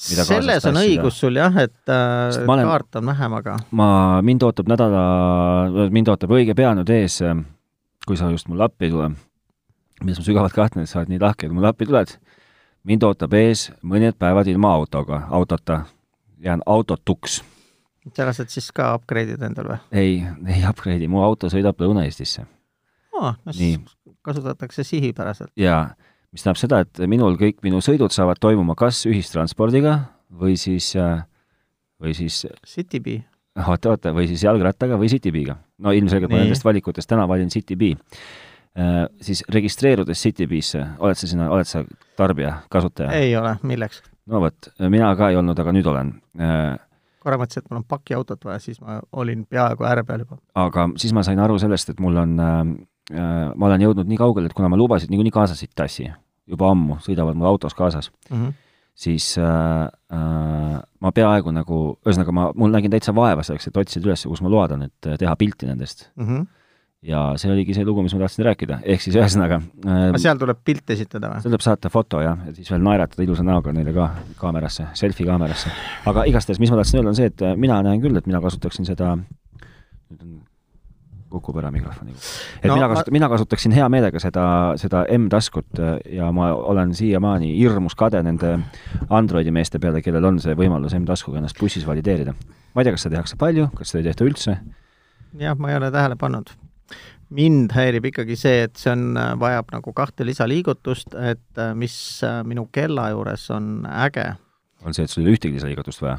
[0.00, 3.88] Selles on õigus sul jah, et äh, olen- kaart on vähem, aga ma,
[4.24, 5.02] mind ootab nädala,
[5.92, 7.20] mind ootab õige pea nüüd ees,
[8.06, 9.10] kui sa just mulle appi ei tule,
[10.00, 12.14] milles ma sügavalt kahtlen, et sa oled nii lahke, et mulle appi tuled,
[12.88, 15.82] mind ootab ees mõned päevad ilma autoga, autota,
[16.40, 17.42] jään autotuks.
[18.16, 19.78] sellest, et siis ka upgrade'id endal või?
[19.92, 20.14] Ei,
[20.48, 22.46] ei upgrade'i, mu auto sõidab Lõuna-Eestisse.
[23.12, 23.34] Oh,?
[23.44, 23.78] no siis
[24.22, 25.52] kasutatakse sihipäraselt.
[25.56, 25.90] ja
[26.30, 29.96] mis tähendab seda, et minul kõik minu sõidud saavad toimuma kas ühistranspordiga
[30.40, 30.92] või siis,
[32.00, 33.24] või siis Citybee.
[33.66, 35.56] oota, oota, või siis jalgrattaga või Citybee'ga.
[35.78, 37.96] no ilmselgelt ma nendest valikutest täna valin Citybee
[38.78, 41.82] äh, siis registreerudes Citybee'sse, oled sa sinna, oled sa
[42.16, 43.10] tarbija, kasutaja?
[43.18, 44.02] ei ole, milleks?
[44.30, 46.78] no vot, mina ka ei olnud, aga nüüd olen äh,.
[47.20, 50.38] korra mõtlesin, et mul on pakiautot vaja, siis ma olin peaaegu ääre peal juba.
[50.54, 52.76] aga siis ma sain aru sellest, et mul on äh,, äh,
[53.10, 56.06] ma olen jõudnud nii kaugele, et kuna ma lubasin niikuinii kaasas ei tassi,
[56.50, 58.36] juba ammu sõidavad mul autos kaasas mm.
[58.36, 58.54] -hmm.
[58.94, 64.10] siis äh, äh, ma peaaegu nagu, ühesõnaga ma, mul nägin täitsa vaeva selleks, et otsida
[64.10, 66.10] üles, kus ma load on, et äh, teha pilti nendest.
[66.16, 66.46] Mm -hmm.
[67.02, 70.38] ja see oligi see lugu, mis ma tahtsin rääkida, ehk siis ühesõnaga äh, aga seal
[70.38, 71.40] tuleb pilt esitada või?
[71.40, 75.26] seal tuleb saata foto jah, ja siis veel naeratada ilusa näoga neile ka kaamerasse, selfie
[75.26, 75.70] kaamerasse.
[76.06, 78.40] aga igastahes, mis ma tahtsin öelda, on see, et äh, mina näen küll, et mina
[78.40, 79.16] kasutaksin seda,
[81.30, 82.12] kukub ära mikrofoni.
[82.62, 84.44] et No mina kasut- ma..., mina kasutaksin hea meelega seda,
[84.80, 88.58] seda M-taskut äh, ja ma olen siiamaani hirmus kade nende
[89.10, 92.34] Androidi meeste peale, kellel on see võimalus M-taskuga ennast bussis valideerida.
[92.74, 94.56] ma ei tea, kas seda tehakse palju, kas seda ei tehta üldse,
[95.38, 96.50] jah, ma ei ole tähele pannud.
[97.30, 101.94] mind häirib ikkagi see, et see on, vajab nagu kahte lisaliigutust, et äh, mis
[102.26, 104.32] äh, minu kella juures on äge,
[104.84, 106.18] on see, et sul ei ole ühtegi lisaliigutust vaja?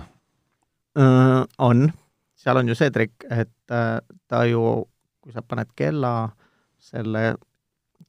[1.60, 1.92] on,
[2.36, 4.62] seal on ju see trikk, et äh, ta ju,
[5.22, 6.32] kui sa paned kella
[6.82, 7.36] selle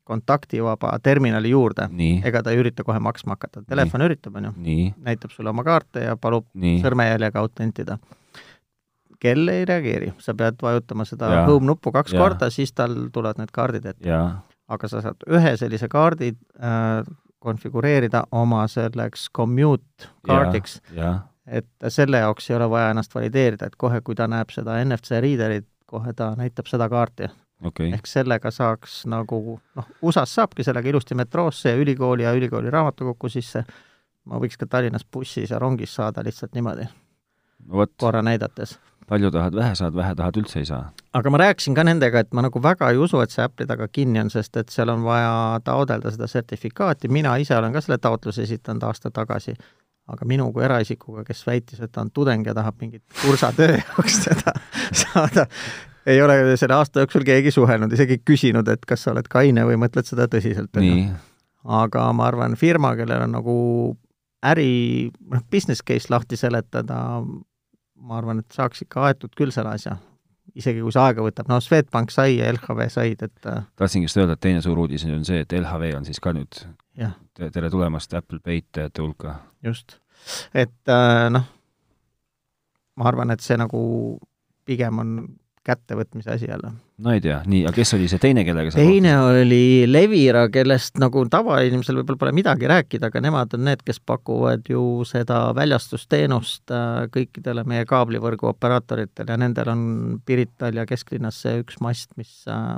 [0.05, 4.53] kontaktivaba terminali juurde, nii, ega ta ei ürita kohe maksma hakata, telefon üritab, on ju,
[4.65, 7.99] nii, näitab sulle oma kaarte ja palub nii, sõrmejäljega autentida.
[9.23, 11.45] kell ei reageeri, sa pead vajutama seda Jaa.
[11.47, 12.23] home nuppu kaks Jaa.
[12.23, 14.23] korda, siis tal tulevad need kaardid ette.
[14.69, 17.05] aga sa saad ühe sellise kaardi äh,
[17.43, 20.81] konfigureerida oma selleks commute kaardiks,
[21.47, 25.19] et selle jaoks ei ole vaja ennast valideerida, et kohe, kui ta näeb seda NFC
[25.23, 27.29] reader'it, kohe ta näitab seda kaarti.
[27.65, 27.93] okay.
[27.93, 33.29] ehk sellega saaks nagu noh, USA-s saabki sellega ilusti metroosse ja ülikooli ja ülikooli raamatukokku
[33.29, 33.65] sisse,
[34.25, 36.89] ma võiks ka Tallinnas bussis ja rongis saada lihtsalt niimoodi,
[37.69, 38.79] no korra näidates.
[39.09, 40.91] palju tahad, vähe saad, vähe tahad, üldse ei saa.
[41.13, 43.89] aga ma rääkisin ka nendega, et ma nagu väga ei usu, et see Apple'i taga
[43.89, 47.99] kinni on, sest et seal on vaja taodelda seda sertifikaati, mina ise olen ka selle
[47.99, 49.55] taotluse esitanud aasta tagasi,
[50.13, 54.21] aga minu kui eraisikuga, kes väitis, et ta on tudeng ja tahab mingit kursatöö jaoks
[54.27, 54.55] seda
[54.93, 55.47] saada,
[56.07, 59.79] ei ole selle aasta jooksul keegi suhelnud, isegi küsinud, et kas sa oled kaine või
[59.81, 60.73] mõtled seda tõsiselt.
[61.65, 63.57] aga ma arvan, firma, kellel on nagu
[64.43, 66.99] äri, noh, business case lahti seletada,
[68.03, 69.97] ma arvan, et saaks ikka aetud küll selle asja.
[70.59, 74.19] isegi kui see aega võtab, no Swedbank sai ja LHV said, et äh, tahtsingi just
[74.19, 76.59] öelda, et teine suur uudis on see, et LHV on siis ka nüüd
[77.35, 79.39] te- tere tulemast Apple Pay'te hulka.
[79.65, 80.02] just.
[80.55, 81.47] Et äh, noh,
[82.97, 83.83] ma arvan, et see nagu
[84.69, 85.15] pigem on
[85.63, 86.73] kättevõtmise asi jälle.
[86.99, 90.99] no ei tea, nii, aga kes oli see teine, kellega sa teine oli Levira, kellest
[91.03, 96.75] nagu tavainimesel võib-olla pole midagi rääkida, aga nemad on need, kes pakuvad ju seda väljastusteenust
[96.75, 99.85] äh, kõikidele meie kaablivõrgu operaatoritele ja nendel on
[100.27, 102.75] Pirital ja kesklinnas see üks mast, mis äh,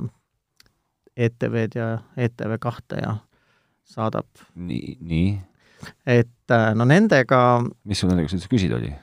[1.15, 1.89] ETV-d ja
[2.27, 3.17] ETV kahte ja
[3.89, 4.29] saadab.
[4.53, 5.33] nii, nii,
[6.05, 7.41] et äh, no nendega,
[7.85, 8.93] mis sul nendega üldse küsida oli?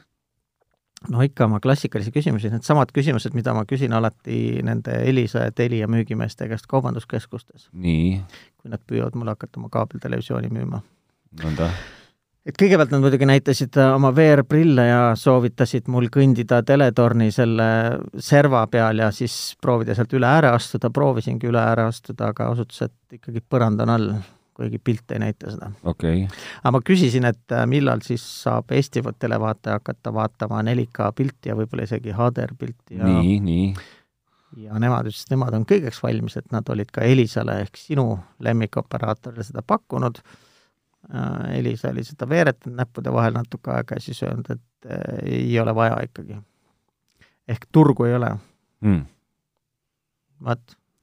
[1.11, 5.89] no ikka oma klassikalisi küsimusi, needsamad küsimused, mida ma küsin alati nende Elisa ja Telia
[5.91, 8.21] müügimeeste käest kaubanduskeskustes, nii,
[8.61, 10.83] kui nad püüavad mulle hakata oma kaabeltelevisiooni müüma.
[11.43, 11.71] Nõnda,
[12.47, 17.69] et kõigepealt nad muidugi näitasid oma VR-prille ja soovitasid mul kõndida teletorni selle
[18.19, 22.83] serva peal ja siis proovida sealt üle ääre astuda, proovisingi üle ääre astuda, aga osutus,
[22.89, 24.09] et ikkagi põrand on all,
[24.63, 25.73] kuigi pilt ei näita seda.
[25.83, 31.11] okei okay., aga ma küsisin, et äh, millal siis saab Eesti televaataja hakata vaatama 4K
[31.19, 33.67] pilti ja võib-olla isegi HDR pilti ja nii, nii,
[34.61, 38.07] ja nemad ütlesid, et nemad on kõigeks valmis, et nad olid ka Elisale ehk sinu
[38.45, 40.21] lemmikoperaatorile seda pakkunud.
[41.53, 45.75] Elisa oli seda veeretanud näppude vahel natuke aega ja siis öelnud, et äh, ei ole
[45.75, 46.37] vaja ikkagi.
[47.49, 48.29] ehk turgu ei ole,
[48.81, 49.01] mm.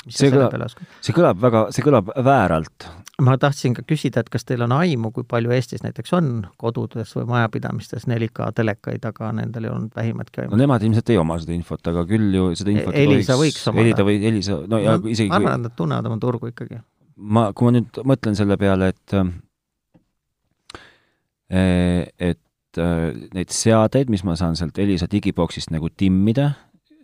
[0.05, 0.55] mis See kõlab-
[1.03, 2.87] see kõlab väga, see kõlab vääralt,
[3.25, 6.29] ma tahtsin ka küsida, et kas teil on aimu, kui palju Eestis näiteks on
[6.61, 11.19] kodudes või majapidamistes 4K telekaid, aga nendel ei olnud vähimatki aimu no nemad ilmselt ei
[11.21, 13.85] oma seda infot, aga küll ju seda infot E- Elisa võiks omada.
[13.85, 16.79] Elisa või Elisa, no ja no, isegi ma arvan, et nad tunnevad oma turgu ikkagi.
[17.15, 19.17] ma, kui ma nüüd mõtlen selle peale, et
[21.49, 23.05] eh, et eh,
[23.35, 26.51] neid seadeid, mis ma saan sealt Elisa digiboksist nagu timmida,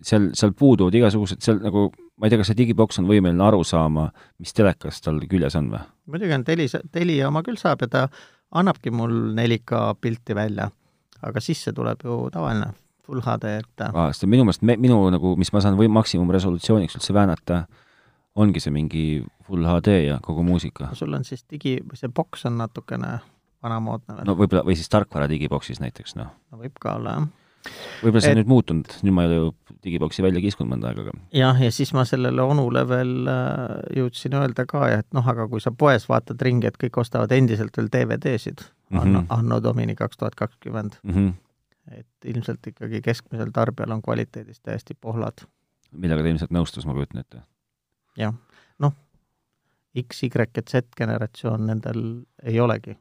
[0.06, 3.64] seal, seal puuduvad igasugused, seal nagu, ma ei tea, kas see digiboks on võimeline aru
[3.68, 5.84] saama, mis telekas tal küljes on või?
[6.14, 8.08] muidugi on Telia, Telia oma küll saab ja ta
[8.56, 10.70] annabki mul 4K pilti välja,
[11.22, 12.72] aga sisse tuleb ju tavaline
[13.06, 16.98] full HD, et aa, sest minu meelest me, minu nagu, mis ma saan või maksimumresolutsiooniks
[16.98, 17.66] üldse väänata,
[18.36, 19.06] ongi see mingi
[19.46, 20.90] full HD ja kogu muusika.
[20.98, 23.20] sul on siis digi, see boks on natukene
[23.66, 26.32] vanamoodne veel no võib-olla, või siis tarkvara digiboksis näiteks, noh.
[26.52, 27.28] no võib ka olla, jah.
[28.02, 29.54] Võib-olla see Et- on nüüd muutunud, nüüd ma ei ole ju
[29.86, 34.34] digiboksi välja kiskunud mõnda aega, aga jah, ja siis ma sellele onule veel äh, jõudsin
[34.40, 37.90] öelda ka, et noh, aga kui sa poes vaatad ringi, et kõik ostavad endiselt veel
[37.94, 39.26] DVD-sid mm, anno Mhm.
[39.28, 39.40] -hmm.
[39.40, 41.34] anno Domini kaks tuhat kakskümmend, mm -hmm.
[42.00, 45.46] et ilmselt ikkagi keskmisel tarbijal on kvaliteedis täiesti pohlad.
[45.92, 47.42] millega ta ilmselt nõustus, ma kujutan ette.
[48.18, 48.34] jah,
[48.80, 48.94] noh,
[50.02, 52.98] X, Y ja Z generatsioon, nendel ei olegi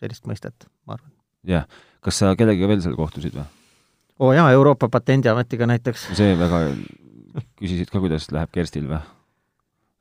[0.00, 1.10] sellist mõistet, ma arvan.
[1.44, 1.66] jah,
[2.00, 3.44] kas sa kellegagi veel seal kohtusid või?
[4.18, 6.08] Oo jaa, Euroopa Patendiametiga näiteks.
[6.14, 6.60] see väga,
[7.58, 9.02] küsisid ka, kuidas läheb Kerstil või?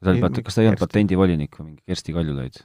[0.03, 2.63] ta oli kas ta ei olnud patendivolinik või mingi Kersti Kaljulaid?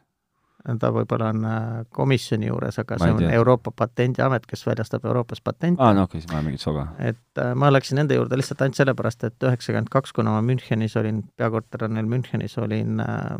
[0.81, 3.31] ta võib-olla on äh, komisjoni juures, aga see on tea.
[3.39, 5.83] Euroopa Patendiamet, kes väljastab Euroopas patente.
[5.83, 6.87] aa, no okei okay,, siis ma olen mingit soga.
[6.99, 10.99] et äh, ma läksin nende juurde lihtsalt ainult sellepärast, et üheksakümmend kaks, kuna ma Münchenis
[11.01, 13.39] olin, peakorter on neil Münchenis, olin äh,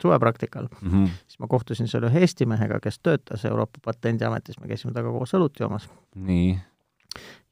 [0.00, 1.08] suvepraktikal, Mm -hmm.
[1.26, 5.34] siis ma kohtusin seal ühe Eesti mehega, kes töötas Euroopa Patendiametis, me käisime temaga koos
[5.34, 5.90] õlut joomas.
[6.14, 6.58] nii,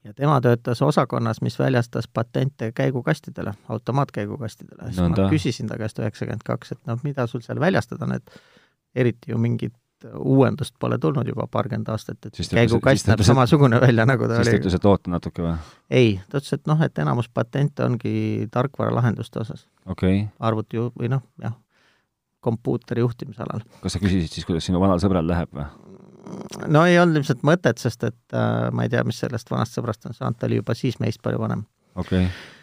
[0.03, 4.87] ja tema töötas osakonnas, mis väljastas patente käigukastidele, automaatkäigukastidele.
[4.87, 5.27] siis Nõnda.
[5.27, 8.41] ma küsisin ta käest üheksakümmend kaks, et noh, mida sul seal väljastada on, et
[8.95, 9.75] eriti ju mingit
[10.15, 14.05] uuendust pole tulnud juba paarkümmend aastat, et Siis ta siis käigukast ta näeb samasugune välja,
[14.07, 14.59] nagu ta siis ta oli.
[14.61, 15.55] ütles, et oota natuke või?
[15.89, 20.87] ei, ta ütles, et noh, et enamus patente ongi tarkvaralahenduste osas, okei okay., arvuti ju,
[20.99, 21.57] või noh, jah,
[22.39, 23.65] kompuuteri juhtimisalal.
[23.83, 25.67] kas sa küsisid siis, kuidas sinu vanal sõbral läheb või?
[26.67, 30.07] No ei olnud ilmselt mõtet, sest et äh, ma ei tea, mis sellest vanast sõbrast
[30.09, 31.65] on saanud, ta oli juba siis meist palju vanem.
[31.95, 32.55] okei okay.,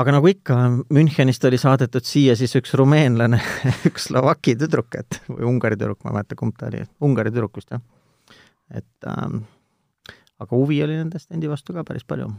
[0.00, 0.58] aga nagu ikka,
[0.94, 3.40] Münchenist oli saadetud siia siis üks rumeenlane,
[3.88, 7.60] üks Slovaki tüdruk, et või Ungari tüdruk, ma ei mäleta, kumb ta oli, Ungari tüdruk
[7.60, 7.82] vist, jah.
[8.74, 9.44] et ähm,
[10.42, 12.30] aga huvi oli nende stendi vastu ka päris palju.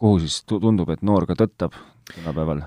[0.00, 1.76] kuhu siis tu- tundub, et noor ka tõttab
[2.14, 2.64] tänapäeval?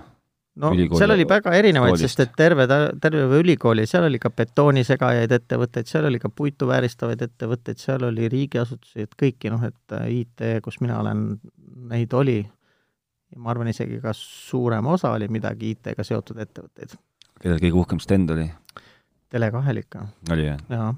[0.61, 2.67] No Ülikooli seal oli väga erinevaid, sest et terve,
[3.01, 8.29] terve ülikooli, seal oli ka betoonisegajaid ettevõtteid, seal oli ka puitu vääristavaid ettevõtteid, seal oli
[8.33, 11.25] riigiasutusi, et kõiki, noh, et äh, IT, kus mina olen,
[11.91, 12.39] neid oli.
[13.35, 16.95] ma arvan, isegi ka suurem osa oli midagi IT-ga seotud ettevõtteid.
[17.41, 18.47] kellel kõige uhkem stend oli?
[19.33, 20.61] Tele2-l ikka, oli jah?
[20.71, 20.93] jaa.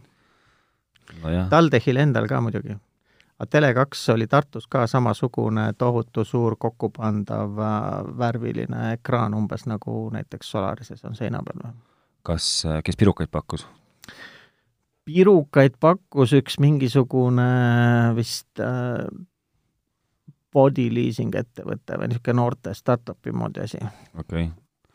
[1.24, 2.78] nojah, TalTechil endal ka muidugi.
[3.39, 10.52] Aga Tele2 oli Tartus ka samasugune tohutu suur kokkupandav äh, värviline ekraan, umbes nagu näiteks
[10.52, 11.71] Solarises on seina peal
[12.23, 13.67] kas, kes pirukaid pakkus?
[15.10, 17.49] pirukaid pakkus üks mingisugune
[18.17, 19.08] vist äh,
[20.54, 23.82] body leasing ettevõte või niisugune noorte startup'i moodi asi.
[24.17, 24.49] okei okay.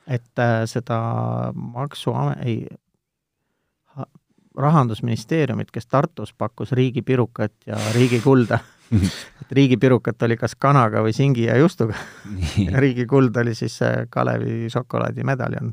[0.06, 0.98] et äh, seda
[1.54, 2.66] maksuame-, ei,
[4.54, 8.58] rahandusministeeriumit, kes Tartus pakkus riigipirukat ja riigikulda
[9.42, 11.96] et riigipirukat oli kas kanaga või singi ja justuga
[12.66, 13.78] ja riigikuld oli siis
[14.10, 15.72] Kalevi šokolaadimedaljon,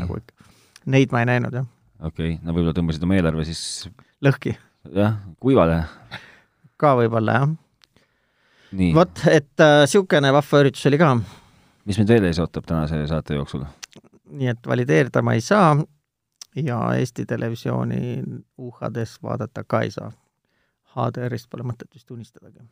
[0.00, 0.48] nagu ikka.
[0.88, 1.66] Neid ma ei näinud, jah.
[2.00, 2.38] okei okay.
[2.42, 3.62] no võib-olla tõmbasid oma eelarve siis
[4.24, 4.54] lõhki
[4.94, 5.82] jah, kuivale.
[6.80, 7.52] ka võib-olla, jah.
[8.96, 11.12] vot, et niisugune äh, vahva üritus oli ka.
[11.88, 13.66] mis meid veel ees ootab tänase saate jooksul?
[14.28, 15.74] nii et valideerida ma ei saa
[16.64, 18.22] ja Eesti Televisiooni
[18.58, 20.10] UHD-s vaadata ka ei saa.
[20.98, 22.64] HDR-ist pole mõtet vist unistadagi.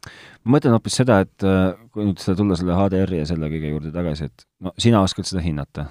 [0.44, 3.70] ma mõtlen hoopis seda, et äh, kui nüüd seda tulla selle HDR-i ja selle kõige
[3.74, 5.86] juurde tagasi, et no sina oskad seda hinnata.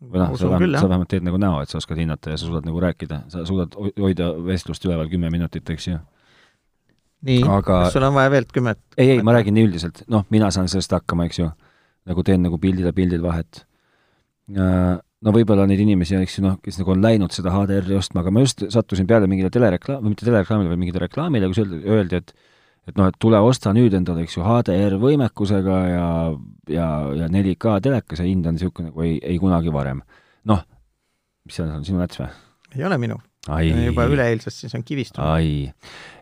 [0.00, 0.88] või noh, sa vähemalt, sa.
[0.88, 3.74] vähemalt teed nagu näo, et sa oskad hinnata ja sa suudad nagu rääkida, sa suudad
[3.76, 5.98] hoi- hoida vestlust üleval kümme minutit, eks ju.
[7.28, 8.80] nii aga- kas sul on vaja veel kümmet?
[8.96, 11.50] ei, ei, ma räägin nii üldiselt, noh, mina saan sellest hakkama, eks ju.
[12.10, 13.64] nagu teen nagu pildile pildil vahet.
[15.24, 18.32] No võib-olla neid inimesi, eks ju, noh, kes nagu on läinud seda HDR-i ostma, aga
[18.32, 22.22] ma just sattusin peale mingile telereklaam, või mitte telereklaamile, vaid mingile reklaamile, kus öeldi, öeldi,
[22.22, 22.34] et
[22.88, 26.06] et noh, et tule osta nüüd endale, eks ju, HDR võimekusega ja,
[26.72, 26.86] ja,
[27.20, 30.00] ja 4K telekas ja hind on niisugune nagu ei, ei kunagi varem.
[30.48, 30.62] noh,
[31.46, 32.30] mis see on, sinu näts või?
[32.78, 33.20] ei ole minu.
[33.84, 35.22] juba üleeilsest siis on kivistunud.
[35.28, 35.68] ai,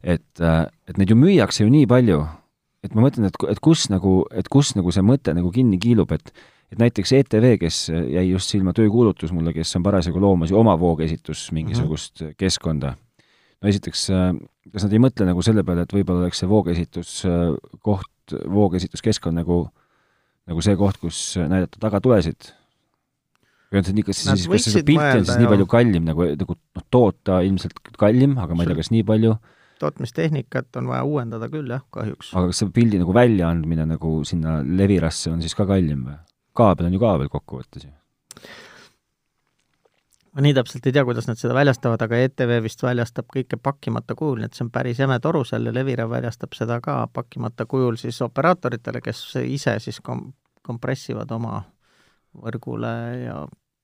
[0.02, 2.20] et, et neid ju müüakse ju nii palju,
[2.84, 6.12] et ma mõtlen, et, et kus nagu, et kus nagu see mõte nagu kinni kiilub,
[6.18, 6.34] et
[6.72, 10.76] et näiteks ETV, kes jäi just silma töökuulutus mulle, kes on parasjagu loomas ju oma
[10.80, 12.34] voogesitus mingisugust mm -hmm.
[12.36, 12.94] keskkonda.
[13.62, 14.34] no esiteks, äh,
[14.72, 19.68] kas nad ei mõtle nagu selle peale, et võib-olla oleks see voogesituskoht, voogesituskeskkond nagu,
[20.46, 22.54] nagu see koht, kus näidata tagatulesid?
[23.68, 26.24] või on see nii, kas siis, kas see pilt on siis nii palju kallim nagu,
[26.40, 29.36] nagu noh, toota ilmselt kallim, aga ma ei tea, kas nii palju
[29.78, 32.32] tootmistehnikat on vaja uuendada küll, jah, kahjuks.
[32.34, 36.16] aga kas see pildi nagu väljaandmine nagu sinna levirasse on siis ka kallim või?
[36.58, 37.92] Kaabel on ju ka veel kokkuvõttes ju.
[40.32, 44.16] ma nii täpselt ei tea, kuidas nad seda väljastavad, aga ETV vist väljastab kõike pakkimata
[44.18, 47.66] kujul, nii et see on päris jäme toru seal ja Levira väljastab seda ka pakkimata
[47.66, 50.30] kujul siis operaatoritele, kes ise siis kom-,
[50.66, 51.62] kompressivad oma
[52.38, 52.92] võrgule
[53.24, 53.40] ja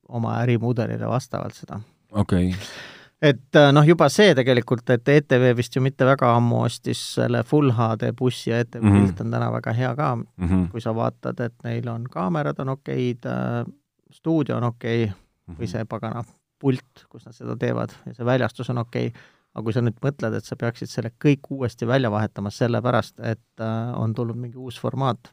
[0.08, 1.80] oma ärimudelile vastavalt seda.
[2.12, 2.93] okei okay
[3.24, 7.42] et äh, noh, juba see tegelikult, et ETV vist ju mitte väga ammu ostis selle
[7.46, 9.06] full HD bussi ja ETV mm -hmm.
[9.06, 10.70] pilt on täna väga hea ka mm, -hmm.
[10.70, 13.64] kui sa vaatad, et neil on kaamerad on okeid, äh,
[14.10, 15.14] stuudio on okei okay,
[15.48, 15.72] või mhm.
[15.72, 16.24] see pagana
[16.58, 19.20] pult, kus nad seda teevad ja see väljastus on okei okay.,
[19.54, 23.60] aga kui sa nüüd mõtled, et sa peaksid selle kõik uuesti välja vahetama sellepärast, et
[23.60, 25.32] äh, on tulnud mingi uus formaat,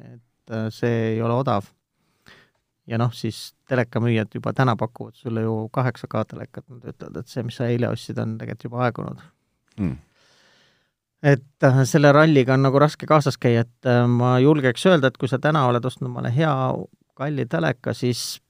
[0.00, 0.20] et
[0.70, 1.68] see ei ole odav
[2.86, 7.44] ja noh, siis telekamüüjad juba täna pakuvad sulle ju 8K telekat, nad ütlevad, et see,
[7.46, 9.22] mis sa eile ostsid, on tegelikult juba aegunud.
[9.80, 9.94] Mm..
[11.22, 15.16] et äh, selle ralliga on nagu raske kaasas käia, et äh, ma julgeks öelda, et
[15.16, 16.52] kui sa täna oled ostnud omale hea
[17.16, 18.42] kalli teleka, siis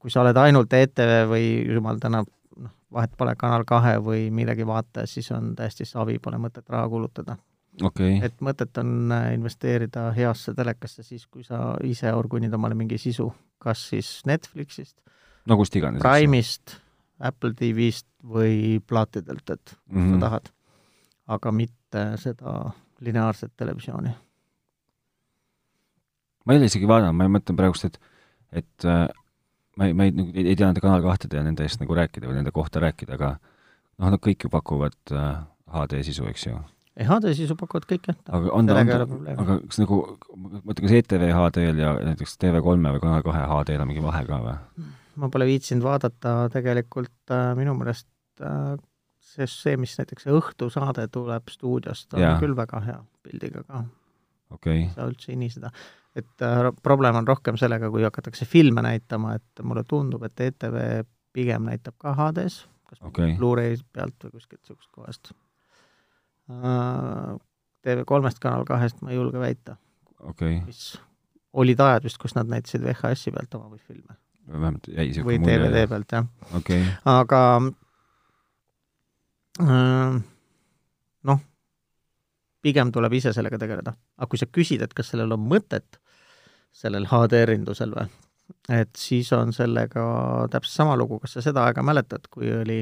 [0.00, 4.66] kui sa oled ainult ETV või jumal tänav, noh, vahet pole, Kanal kahe või millegi
[4.66, 7.36] vaataja, siis on täiesti savi, pole mõtet raha kulutada
[7.80, 8.18] okay..
[8.24, 13.30] et mõtet on äh, investeerida heasse telekasse siis, kui sa ise orgunnid omale mingi sisu,
[13.62, 14.98] kas siis Netflixist,
[15.48, 16.02] no kust iganes.
[16.04, 16.76] Prime'ist,
[17.22, 20.10] Apple TV-st või plaatidelt, et mm -hmm.
[20.10, 20.20] sa mhm.
[20.20, 20.52] tahad.
[21.26, 24.10] aga mitte seda lineaarset televisiooni.
[26.44, 28.00] ma ei ole isegi vaadanud, ma mõtlen praegust, et,
[28.52, 29.08] et äh,
[29.76, 31.94] ma ei, ma ei, nagu ei, ei tea nende Kanal kahtede ja nende eest nagu
[31.94, 33.38] rääkida või nende kohta rääkida, aga
[33.98, 36.58] noh, nad kõik ju pakuvad äh, HD sisu, eks ju
[36.96, 38.18] ei, HD sisu pakuvad kõik jah.
[38.36, 40.00] aga on ta, aga kas nagu,
[40.36, 44.24] ma mõtlen, kas ETV HD-l ja näiteks TV3 või Kanal kahe HD-l on mingi vahe
[44.28, 44.56] ka või?
[45.22, 48.08] ma pole viitsinud vaadata tegelikult äh, minu meelest
[48.44, 48.74] äh,
[49.22, 52.36] see, see, mis näiteks õhtusaade tuleb stuudiost, on ja.
[52.42, 53.84] küll väga hea pildiga ka.
[54.52, 54.84] okei okay..
[54.86, 55.72] ei saa üldse iniseda.
[56.18, 60.76] et äh, probleem on rohkem sellega, kui hakatakse filme näitama, et mulle tundub, et ETV
[61.32, 63.32] pigem näitab ka HD-s, kas okay.
[63.38, 65.32] Blu-ray pealt või kuskilt niisugust kohast
[66.50, 69.76] TV3-st, Kanal kahest ma ei julge väita.
[70.22, 70.60] Okay..
[70.66, 70.94] mis
[71.52, 74.16] olid ajad vist, kus nad näitasid VHS-i pealt oma filme.
[74.48, 76.28] vähemalt jäi siuke või DVD pealt, jah.
[76.58, 76.84] Okay..
[77.10, 77.40] aga
[79.60, 80.20] äh,
[81.30, 81.42] noh,
[82.62, 83.94] pigem tuleb ise sellega tegeleda.
[84.16, 86.00] aga kui sa küsid, et kas sellel on mõtet,
[86.72, 88.08] sellel HD-rindusel või,
[88.70, 90.06] et siis on sellega
[90.50, 92.80] täpselt sama lugu, kas sa seda aega mäletad, kui oli,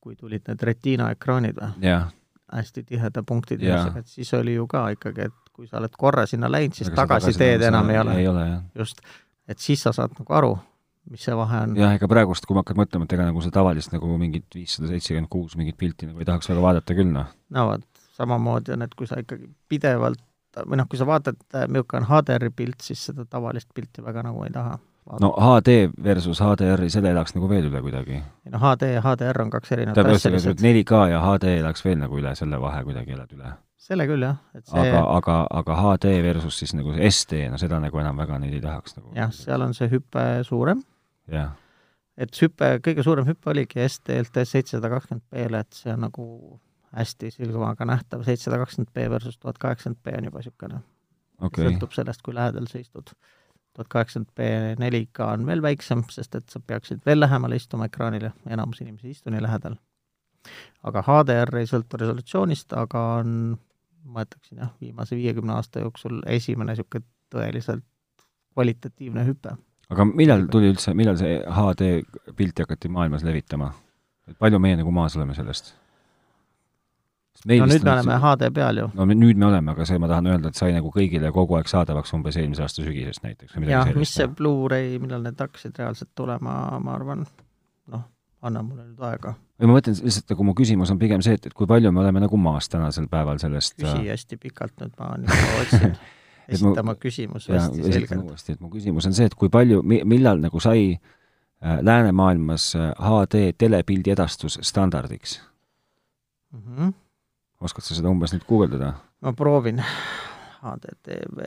[0.00, 1.74] kui tulid need Retina ekraanid või?
[1.86, 2.10] jah
[2.52, 6.50] hästi tiheda punktidega, et siis oli ju ka ikkagi, et kui sa oled korra sinna
[6.52, 8.16] läinud, siis tagasiteed enam ei ole.
[8.22, 8.62] ei ole, jah.
[8.78, 9.02] just,
[9.48, 10.52] et siis sa saad nagu aru,
[11.10, 11.76] mis see vahe on.
[11.80, 14.90] jah, ega praegust, kui ma hakkan mõtlema, et ega nagu seda tavalist nagu mingit viissada
[14.92, 17.32] seitsekümmend kuus mingit pilti nagu ei tahaks väga vaadata küll, noh.
[17.56, 17.86] no vot,
[18.18, 20.22] samamoodi on, et kui sa ikkagi pidevalt
[20.56, 24.46] või noh, kui sa vaatad, milline on HDR-i pilt, siis seda tavalist pilti väga nagu
[24.46, 24.78] ei taha
[25.20, 28.22] no HD versus HDR-i, selle elaks nagu veel üle kuidagi.
[28.50, 30.62] no HD ja HDR on kaks erinevat asja lihtsalt.
[30.64, 33.52] 4K ja HD elaks veel nagu üle, selle vahe kuidagi elad üle.
[33.86, 37.78] selle küll, jah, et see aga, aga, aga HD versus siis nagu SD, no seda
[37.82, 39.14] nagu enam väga neid ei tahaks nagu.
[39.16, 40.82] jah, seal on see hüpe suurem.
[41.32, 41.54] jah.
[42.18, 46.26] et hüpe, kõige suurem hüpe oligi SD-lt seitsesada kakskümmend B-le, et see on nagu
[46.96, 50.82] hästi silmaga nähtav, seitsesada kakskümmend B versus tuhat kaheksakümmend B on juba niisugune
[51.38, 51.66] okay..
[51.66, 53.14] sõltub sellest, kui lähedal sa istud
[53.76, 54.46] tuhat kaheksakümmend B
[54.82, 59.16] 4K on veel väiksem, sest et sa peaksid veel lähemale istuma ekraanile, enamus inimesi ei
[59.16, 59.76] istu nii lähedal.
[60.86, 63.30] aga HDR ei sõltu resolutsioonist, aga on,
[64.04, 67.84] ma ütleksin jah, viimase viiekümne aasta jooksul esimene niisugune tõeliselt
[68.54, 69.56] kvalitatiivne hüpe.
[69.90, 71.90] aga millal tuli üldse, millal see HD
[72.36, 73.72] pilti hakati maailmas levitama?
[74.38, 75.74] palju meie nagu maas oleme sellest?
[77.46, 78.22] No nüüd me oleme see...
[78.22, 78.88] HD peal ju.
[78.96, 81.70] no nüüd me oleme, aga see, ma tahan öelda, et sai nagu kõigile kogu aeg
[81.70, 83.56] saadavaks umbes eelmise aasta sügisest näiteks.
[83.70, 87.24] jah, mis see Blu-ray, millal need hakkasid reaalselt tulema, ma arvan,
[87.92, 88.04] noh,
[88.46, 89.36] anna mulle nüüd aega.
[89.60, 92.02] või ma mõtlen lihtsalt nagu mu küsimus on pigem see, et, et kui palju me
[92.02, 95.96] oleme nagu maas tänasel päeval sellest küsi äh, hästi pikalt nüüd, ma nüüd otsin
[96.56, 97.00] esitama mu...
[97.02, 98.22] küsimus hästi selgelt.
[98.22, 102.92] uuesti, et mu küsimus on see, et kui palju, millal nagu sai äh, läänemaailmas äh,
[102.98, 105.40] HD telepildi edastus standardiks
[106.52, 106.62] mm?
[106.62, 106.94] -hmm
[107.60, 108.94] oskad sa seda umbes nüüd guugeldada?
[109.24, 109.82] ma proovin.
[110.66, 111.38] HDTV.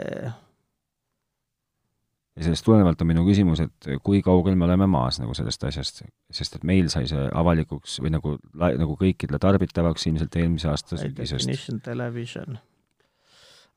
[2.36, 6.04] ja sellest tulenevalt on minu küsimus, et kui kaugel me oleme maas nagu sellest asjast,
[6.32, 11.48] sest et meil sai see avalikuks või nagu, nagu kõikidele tarbitavaks ilmselt eelmise aasta sügisest.
[11.48, 12.60] Definition television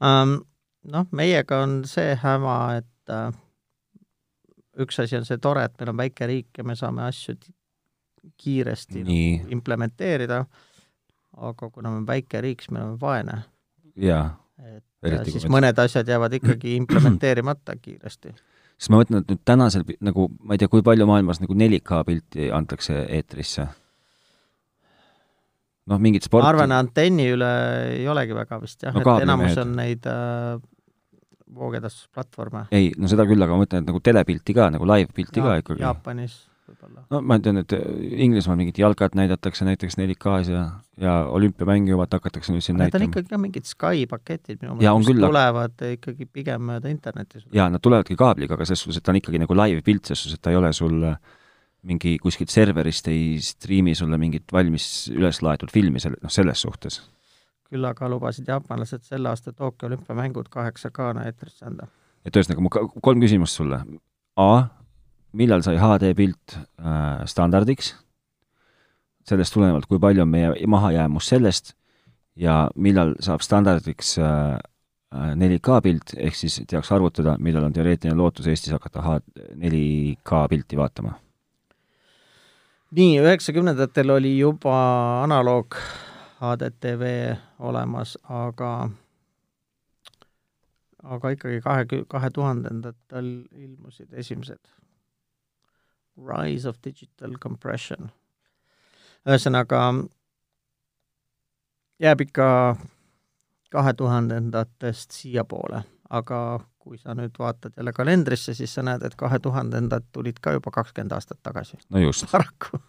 [0.00, 0.40] um,.
[0.82, 3.28] Noh, meiega on see häma, et uh,
[4.82, 7.36] üks asi on see tore, et meil on väike riik ja me saame asju
[8.42, 9.28] kiiresti Nii.
[9.54, 10.44] implementeerida,
[11.36, 13.42] aga kuna me oleme väike riik, siis me oleme vaene.
[13.96, 14.24] jaa.
[14.62, 19.86] et Eriti, siis mõned asjad jäävad ikkagi implementeerimata kiiresti siis ma mõtlen, et nüüd tänasel
[20.02, 23.66] nagu, ma ei tea, kui palju maailmas nagu 4K pilti antakse eetrisse?
[25.90, 26.46] noh, mingid sport-.
[26.46, 27.50] ma arvan, antenni üle
[27.96, 30.60] ei olegi väga vist jah no,, et enamus on neid äh,
[31.52, 32.66] voogedastusplatvorme.
[32.74, 35.84] ei, no seda küll, aga ma mõtlen, et nagu telepilti ka, nagu live-pilti ka ikkagi.
[35.84, 36.38] Jaapanis
[36.72, 37.04] võib-olla.
[37.12, 37.74] no ma tean, et
[38.26, 40.64] Inglismaal mingit jalkat näidatakse näiteks 4K-s ja,
[41.00, 43.04] ja olümpiamänge juba hakatakse nüüd siin näitama.
[43.04, 47.44] Need on ikkagi ka mingid Sky paketid minu meelest, mis tulevad ikkagi pigem mööda internetti.
[47.52, 50.40] jaa, nad tulevadki kaabliga, aga selles suhtes, et ta on ikkagi nagu live-pilt, selles suhtes,
[50.40, 50.98] et ta ei ole sul
[51.88, 57.00] mingi kuskilt serverist ei striimi sulle mingit valmis üles laetud filmi selle, noh, selles suhtes.
[57.72, 61.88] küll aga lubasid jaapanlased selle aasta Tokyo olümpiamängud 8K-na eetrisse anda.
[62.24, 62.70] et ühesõnaga, mu
[63.00, 63.80] kolm küsimust sulle.
[64.36, 64.48] A,
[65.32, 67.94] millal sai HD-pilt äh, standardiks,
[69.28, 71.74] sellest tulenevalt, kui palju on meie mahajäämus sellest
[72.36, 74.58] ja millal saab standardiks äh,
[75.12, 79.18] 4K äh, pilt, ehk siis teaks arvutada, millal on teoreetiline lootus Eestis hakata H
[79.60, 81.18] 4K pilti vaatama?
[82.92, 84.74] nii, üheksakümnendatel oli juba
[85.22, 85.78] analoog
[86.42, 87.06] HDTV
[87.58, 88.90] olemas, aga
[91.02, 94.60] aga ikkagi kahe, kahe tuhandendatel ilmusid esimesed
[96.26, 98.10] Rise of Digital Compression.
[99.28, 99.80] ühesõnaga,
[102.02, 102.48] jääb ikka
[103.72, 106.38] kahe tuhandendatest siiapoole, aga
[106.82, 110.72] kui sa nüüd vaatad jälle kalendrisse, siis sa näed, et kahe tuhandendad tulid ka juba
[110.74, 111.78] kakskümmend aastat tagasi.
[111.90, 112.26] no just.
[112.32, 112.82] paraku.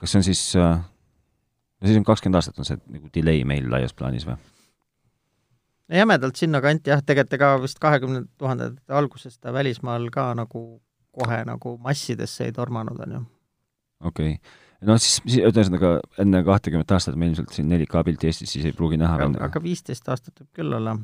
[0.00, 0.78] kas see on siis äh,,
[1.80, 4.38] no siis on kakskümmend aastat on see nagu delay meil laias plaanis või?
[5.92, 10.64] jämedalt sinnakanti jah, tegelikult ega vist kahekümne tuhandete alguses ta välismaal ka nagu
[11.18, 13.26] kohe nagu massidesse ei tormanud, on ju.
[14.12, 18.52] okei okay., noh siis, siis ühesõnaga enne kahtekümmet aastat me ilmselt siin 4K pilti Eestis
[18.54, 20.94] siis ei pruugi näha aga, aga viisteist aastat võib küll olla.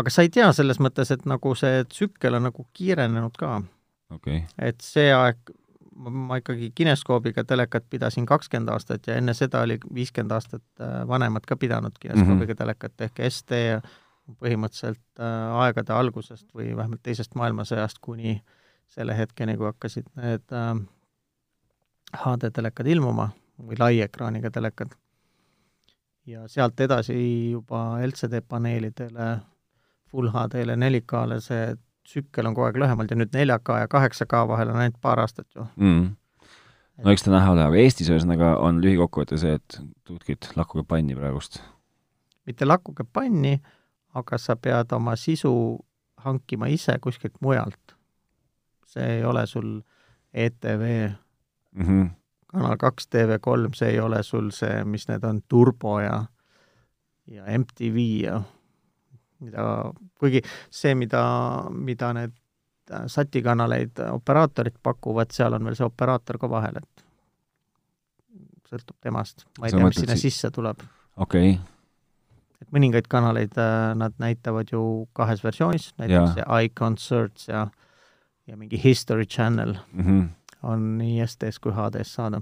[0.00, 3.56] aga sa ei tea selles mõttes, et nagu see tsükkel on nagu kiirenenud ka
[4.14, 4.42] okay..
[4.58, 5.54] et see aeg,
[5.94, 11.46] ma ikkagi kineskoobiga telekat pidasin kakskümmend aastat ja enne seda oli viiskümmend aastat äh, vanemad
[11.46, 12.62] ka pidanud kineskoobiga mm -hmm.
[12.64, 13.62] telekat ehk ST
[14.40, 20.52] põhimõtteliselt äh, aegade algusest või vähemalt teisest maailmasõjast kuni äh, selle hetkeni, kui hakkasid need
[20.54, 20.74] äh,
[22.14, 23.30] HD-telekad ilmuma
[23.62, 24.94] või laiekraaniga telekad.
[26.26, 27.16] ja sealt edasi
[27.50, 29.36] juba LCD paneelidele,
[30.14, 31.74] Full HD-le, 4K-le see
[32.06, 35.48] tsükkel on kogu aeg lühemalt ja nüüd 4K ja 8K vahel on ainult paar aastat
[35.56, 36.10] ju mm..
[37.02, 41.16] no eks ta näha ole, aga Eestis ühesõnaga on lühikokkuvõte see, et tutkid, lakkuge panni
[41.18, 41.60] praegust.
[42.46, 43.56] mitte lakkuge panni,
[44.14, 45.54] aga sa pead oma sisu
[46.24, 47.93] hankima ise kuskilt mujalt
[48.86, 49.80] see ei ole sul
[50.34, 50.84] ETV
[51.72, 52.10] mm, -hmm.
[52.54, 56.24] Kanal kaks, TV3, see ei ole sul see, mis need on, Turbo ja
[57.26, 58.42] ja MTV ja
[59.40, 61.24] mida, kuigi see, mida,
[61.70, 62.34] mida need
[63.06, 67.04] satikanaleid operaatorid pakuvad, seal on veel see operaator ka vahel, et
[68.68, 69.46] sõltub temast.
[69.58, 70.82] ma ei Sa tea, mis sinna si sisse tuleb.
[71.16, 71.62] okei okay.
[72.60, 77.70] et mõningaid kanaleid äh, nad näitavad ju kahes versioonis, näiteks see iConcerts ja ja
[78.56, 80.28] mingi History Channel mm -hmm.
[80.62, 82.40] on nii SD-s kui HD-s saada.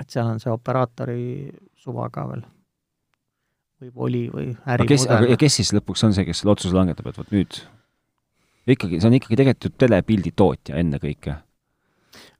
[0.00, 2.44] et seal on see operaatori suva ka veel
[3.80, 5.30] või voli või ärimudel.
[5.30, 7.60] ja kes siis lõpuks on see, kes selle otsuse langetab, et vot nüüd
[8.66, 11.36] ikkagi, see on ikkagi tegelikult ju telepildi tootja ennekõike?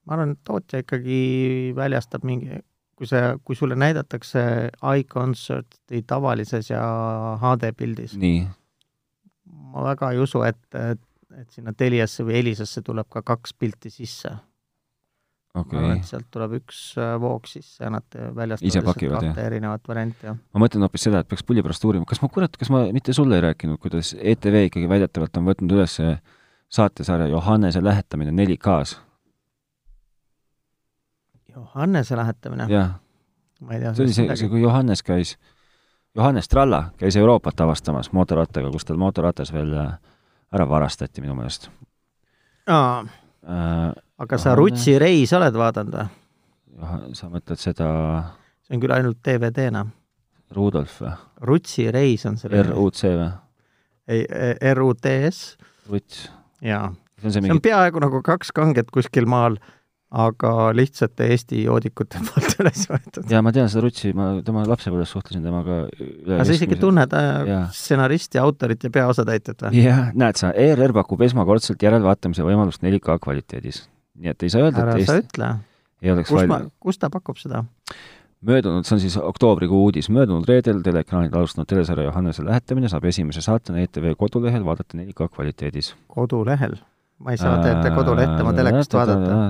[0.04, 1.20] ma arvan, et tootja ikkagi
[1.76, 2.60] väljastab mingi,
[2.96, 4.42] kui see, kui sulle näidatakse
[5.00, 6.82] iConcerti tavalises ja
[7.42, 8.16] HD pildis,
[9.72, 11.00] ma väga ei usu, et, et
[11.38, 14.32] et sinna Teliasse või Elisasse tuleb ka kaks pilti sisse
[15.58, 15.98] okay..
[16.06, 20.38] sealt tuleb üks äh, voog sisse ja nad väljastavad kahte erinevat varianti, jah.
[20.54, 23.14] ma mõtlen hoopis seda, et peaks pulli pärast uurima, kas ma, kurat, kas ma mitte
[23.16, 25.98] sulle ei rääkinud, kuidas ETV ikkagi väidetavalt on võtnud üles
[26.70, 28.98] saatesarja Johannese lähetamine 4K-s?
[31.50, 32.68] Johannese lähetamine?
[33.60, 33.94] ma ei tea.
[33.94, 35.34] see oli see, see, kui Johannes käis,
[36.16, 39.98] Johannes Tralla käis Euroopat avastamas mootorrattaga, kus tal mootorratas veel äh,
[40.54, 41.70] ära varastati minu meelest.
[42.66, 47.14] aa äh,, aga sa Rutsi reis oled vaadanud või?
[47.18, 47.88] sa mõtled seda
[48.66, 49.84] see on küll ainult DVD-na.
[50.54, 51.12] Rudolf või?
[51.46, 53.30] Rutsi reis on selle RUC või?
[54.10, 54.24] ei,
[54.74, 55.42] RUTS.
[55.90, 56.24] Ruts.
[56.62, 56.88] jaa,
[57.18, 59.58] see on see see on mingi, peaaegu nagu kaks kanget kuskil maal,
[60.10, 63.30] aga lihtsate Eesti joodikute poolt üles võetud.
[63.30, 67.68] jaa, ma tean seda Rutsi, ma tema lapsepõlves suhtlesin temaga aga sa isegi tunned äh,
[67.76, 69.84] stsenaristi, autorit ja peaosatäitjat või?
[69.84, 73.84] jah, näed sa, ERR pakub esmakordselt järelvaatamise võimalust 4K kvaliteedis.
[74.18, 75.52] nii et ei saa öelda, ära et sa Eesti ütle,
[76.02, 77.62] ei oleks kus valmis., kus ta pakub seda?
[78.50, 83.44] möödunud, see on siis oktoobrikuu uudis, möödunud reedel teleekraanil alustanud telesarja Johannese lähetamine saab esimese
[83.44, 85.94] saatena ETV kodulehel vaadata 4K kvaliteedis.
[86.08, 86.80] kodulehel.
[87.20, 89.40] Ma ei saa teie kodulehte oma telekast vaadata.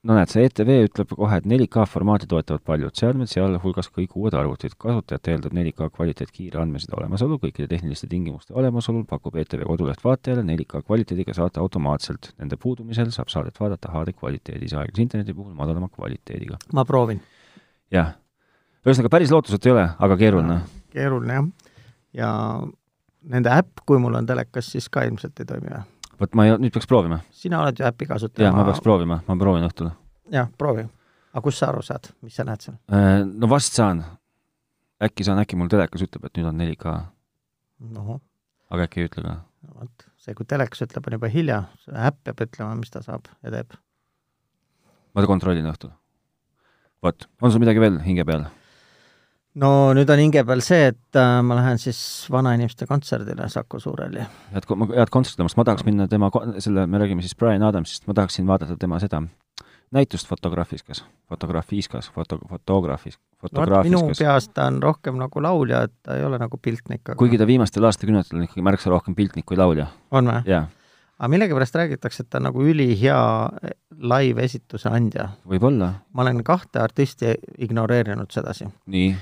[0.00, 4.36] no näed, see ETV ütleb kohe, et 4K formaati toetavad paljud seadmed, sealhulgas kõik uued
[4.38, 4.76] arvutid.
[4.80, 10.46] kasutajat eeldab 4K kvaliteet kiire andmeside olemasolu, kõikide tehniliste tingimuste olemasolul pakub ETV koduleht vaatajale
[10.48, 12.32] 4K kvaliteediga saate automaatselt.
[12.40, 16.56] Nende puudumisel saab saadet vaadata HD kvaliteedis, aeglase interneti puhul madalama kvaliteediga.
[16.72, 17.20] ma proovin.
[17.92, 18.14] jah,
[18.86, 20.60] ühesõnaga päris lootusetu ei ole, aga keeruline.
[20.96, 21.50] keeruline jah.
[22.16, 22.30] ja
[23.22, 25.82] nende äpp, kui mul on telekas, siis ka ilmselt ei toimi või?
[26.20, 27.20] vot ma ei, nüüd peaks proovima.
[27.34, 28.48] sina oled ju äpi kasutaja.
[28.48, 29.90] jah, ma peaks proovima, ma proovin õhtul.
[30.32, 30.86] jah, proovi.
[31.32, 32.78] aga kust sa aru saad, mis sa näed seal?
[33.32, 34.02] no vast saan.
[35.02, 36.96] äkki saan, äkki mul telekas ütleb, et nüüd on 4K,
[37.96, 38.18] noh,
[38.70, 39.36] aga äkki ei ütle ka.
[39.80, 43.28] vot see, kui telekas ütleb, on juba hilja, see äpp peab ütlema, mis ta saab
[43.44, 43.76] ja teeb.
[45.14, 45.92] ma kontrollin õhtul.
[47.04, 48.48] vot, on sul midagi veel hinge peal?
[49.58, 54.26] No nüüd on hinge peal see, et äh, ma lähen siis vanainimeste kontserdile Saku Suurhalli.
[54.54, 58.46] head, head kontsertidamast, ma tahaks minna tema, selle, me räägime siis Brian Adamsist, ma tahaksin
[58.46, 59.24] vaadata tema seda
[59.90, 64.18] näitust Fotografiskas, Fotografiskas, foto, fotograafis, vot minu Fotografiskas.
[64.18, 67.46] peas ta on rohkem nagu laulja, et ta ei ole nagu piltnik, aga kuigi ta
[67.46, 69.88] viimastel aastakümnetel on ikkagi märksa rohkem piltnik kui laulja.
[70.10, 70.44] on või?
[70.46, 70.68] jaa,
[71.18, 73.18] aga millegipärast räägitakse, et ta on nagu ülihea
[74.14, 75.28] live-esituse andja.
[75.48, 79.12] võib-olla, ma olen kahte artisti ignoreerinud sedasi, nii,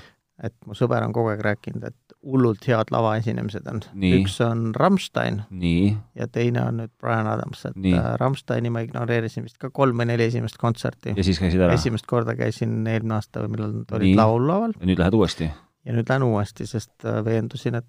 [0.43, 3.81] et mu sõber on kogu aeg rääkinud, et hullult head lavaesinemised on.
[4.19, 7.95] Üks on Rammstein nii, ja teine on nüüd Brian Adams, et Nii.
[7.95, 11.15] äh, Rammsteini ma ignoreerisin vist ka kolm või neli esimest kontserti.
[11.15, 11.75] ja siis käisid ära.
[11.75, 15.49] esimest korda käisin eelmine aasta või millal nad olid laulullaval ja nüüd lähed uuesti?
[15.87, 17.87] ja nüüd lähen uuesti, sest äh, veendusin, et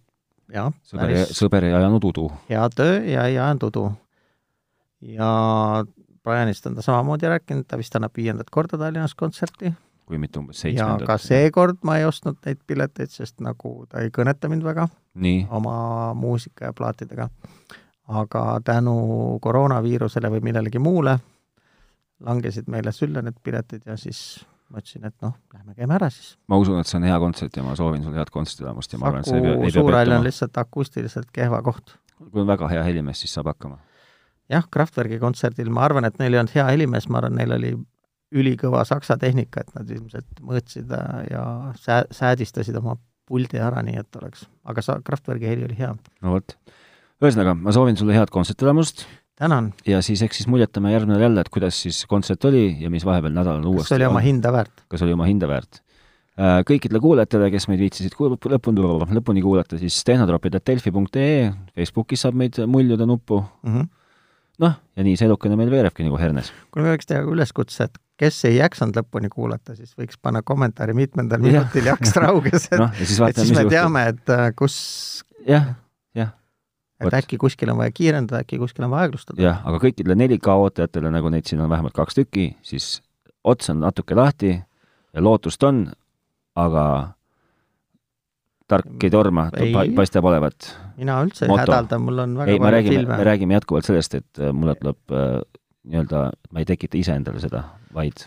[0.55, 2.31] jah, sõber ja, päris sõber ei ajanud udu.
[2.51, 3.87] hea töö ja ei ajanud udu.
[5.17, 5.31] ja
[6.21, 9.73] Brianist on ta samamoodi rääkinud, ta vist annab viiendat korda Tallinnas kontserti
[10.11, 11.07] kui mitte umbes ja seitsmendat.
[11.09, 15.47] ka seekord ma ei ostnud neid pileteid, sest nagu ta ei kõneta mind väga nii,
[15.51, 17.29] oma muusika ja plaatidega.
[18.21, 21.19] aga tänu koroonaviirusele või millelegi muule
[22.21, 24.41] langesid meile sülle need piletid ja siis
[24.71, 26.35] ma ütlesin, et noh, lähme käime ära siis.
[26.49, 29.11] ma usun, et see on hea kontsert ja ma soovin sulle head kontsertielamust ja ma
[29.11, 31.97] arvan, et see ei pea, ei pea Suurhall on lihtsalt akustiliselt kehva koht.
[32.21, 33.81] kui on väga hea helimees, siis saab hakkama.
[34.53, 37.73] jah, Kraftwerki kontserdil ma arvan, et neil ei olnud hea helimees, ma arvan, neil oli
[38.31, 41.45] ülikõva saksa tehnika, et nad ilmselt mõõtsid äh, ja
[41.81, 42.97] sää-, säädistasid oma
[43.31, 45.95] puldi ära, nii et oleks, aga sa, Kraftwerki heli oli hea.
[45.95, 46.57] no vot.
[47.23, 49.07] ühesõnaga, ma soovin sulle head kontsertielamust
[49.41, 53.07] tänan, ja siis eks siis muljatame järgmine jälle, et kuidas siis kontsert oli ja mis
[53.07, 54.85] vahepeal nädalal kas uuesti see oli oma hinda väärt?
[54.89, 55.83] kas oli oma hinda väärt.
[56.41, 58.81] Kõikidele kuulajatele, kes meid viitsisid lõpuni,
[59.13, 63.89] lõpuni kuulata, siis tehnotropid.delfi.ee, Facebookis saab meid muljuda nuppu, Mm -hmm.
[64.65, 66.53] noh, ja nii see elukene meil veerebki nagu hernes.
[66.71, 70.95] kui me võiks teha üleskutse, et kes ei jaksanud lõpuni kuulata, siis võiks panna kommentaari
[70.97, 73.77] mitmendal minutil jaks rauges, et ja siis et vaatame, siis mis me juhtub.
[73.77, 74.77] teame, et äh, kus,
[75.49, 75.71] jah,
[76.19, 76.35] jah,
[77.01, 77.17] et Vot.
[77.21, 79.41] äkki kuskil on vaja kiirendada, äkki kuskil on vaja aeglustada.
[79.43, 82.99] jah, aga kõikidele 4K ootajatele, nagu neid siin on vähemalt kaks tükki, siis
[83.45, 85.87] ots on natuke lahti ja lootust on,
[86.61, 86.85] aga
[88.71, 89.49] tark ei torma,
[89.97, 90.69] paistab olevat.
[91.01, 93.25] mina üldse ei hädalda, mul on väga ei, palju räägime, filme me.
[93.33, 95.41] räägime jätkuvalt sellest, et äh, mulle tuleb äh,
[95.89, 97.65] nii-öelda, ma ei tekita iseendale seda,
[97.95, 98.27] vaid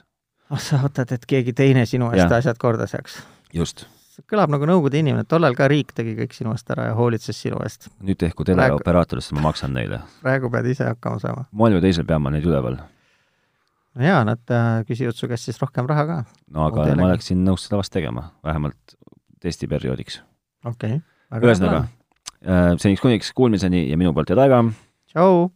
[0.54, 2.40] ah sa ootad, et keegi teine sinu eest Jah.
[2.40, 3.20] asjad korda seaks.
[3.54, 3.86] just,
[4.30, 7.62] kõlab nagu Nõukogude inimene, tollal ka riik tegi kõik sinu eest ära ja hoolitses sinu
[7.66, 7.90] eest.
[8.04, 10.04] nüüd tehku teleoperaatorist, ma maksan neile.
[10.22, 11.48] praegu pead ise hakkama saama.
[11.52, 12.78] moel või teisel pean ma neid üleval.
[13.94, 16.20] no jaa, nad äh, küsivad su käest siis rohkem raha ka.
[16.50, 17.02] no aga Modelegi.
[17.02, 18.98] ma oleksin nõus seda vast tegema, vähemalt
[19.42, 20.22] testiperioodiks.
[20.66, 21.44] okei okay..
[21.50, 21.86] ühesõnaga,
[22.78, 24.66] seniks kuniks kuulmiseni ja minu poolt head aega
[25.14, 25.50] tšau.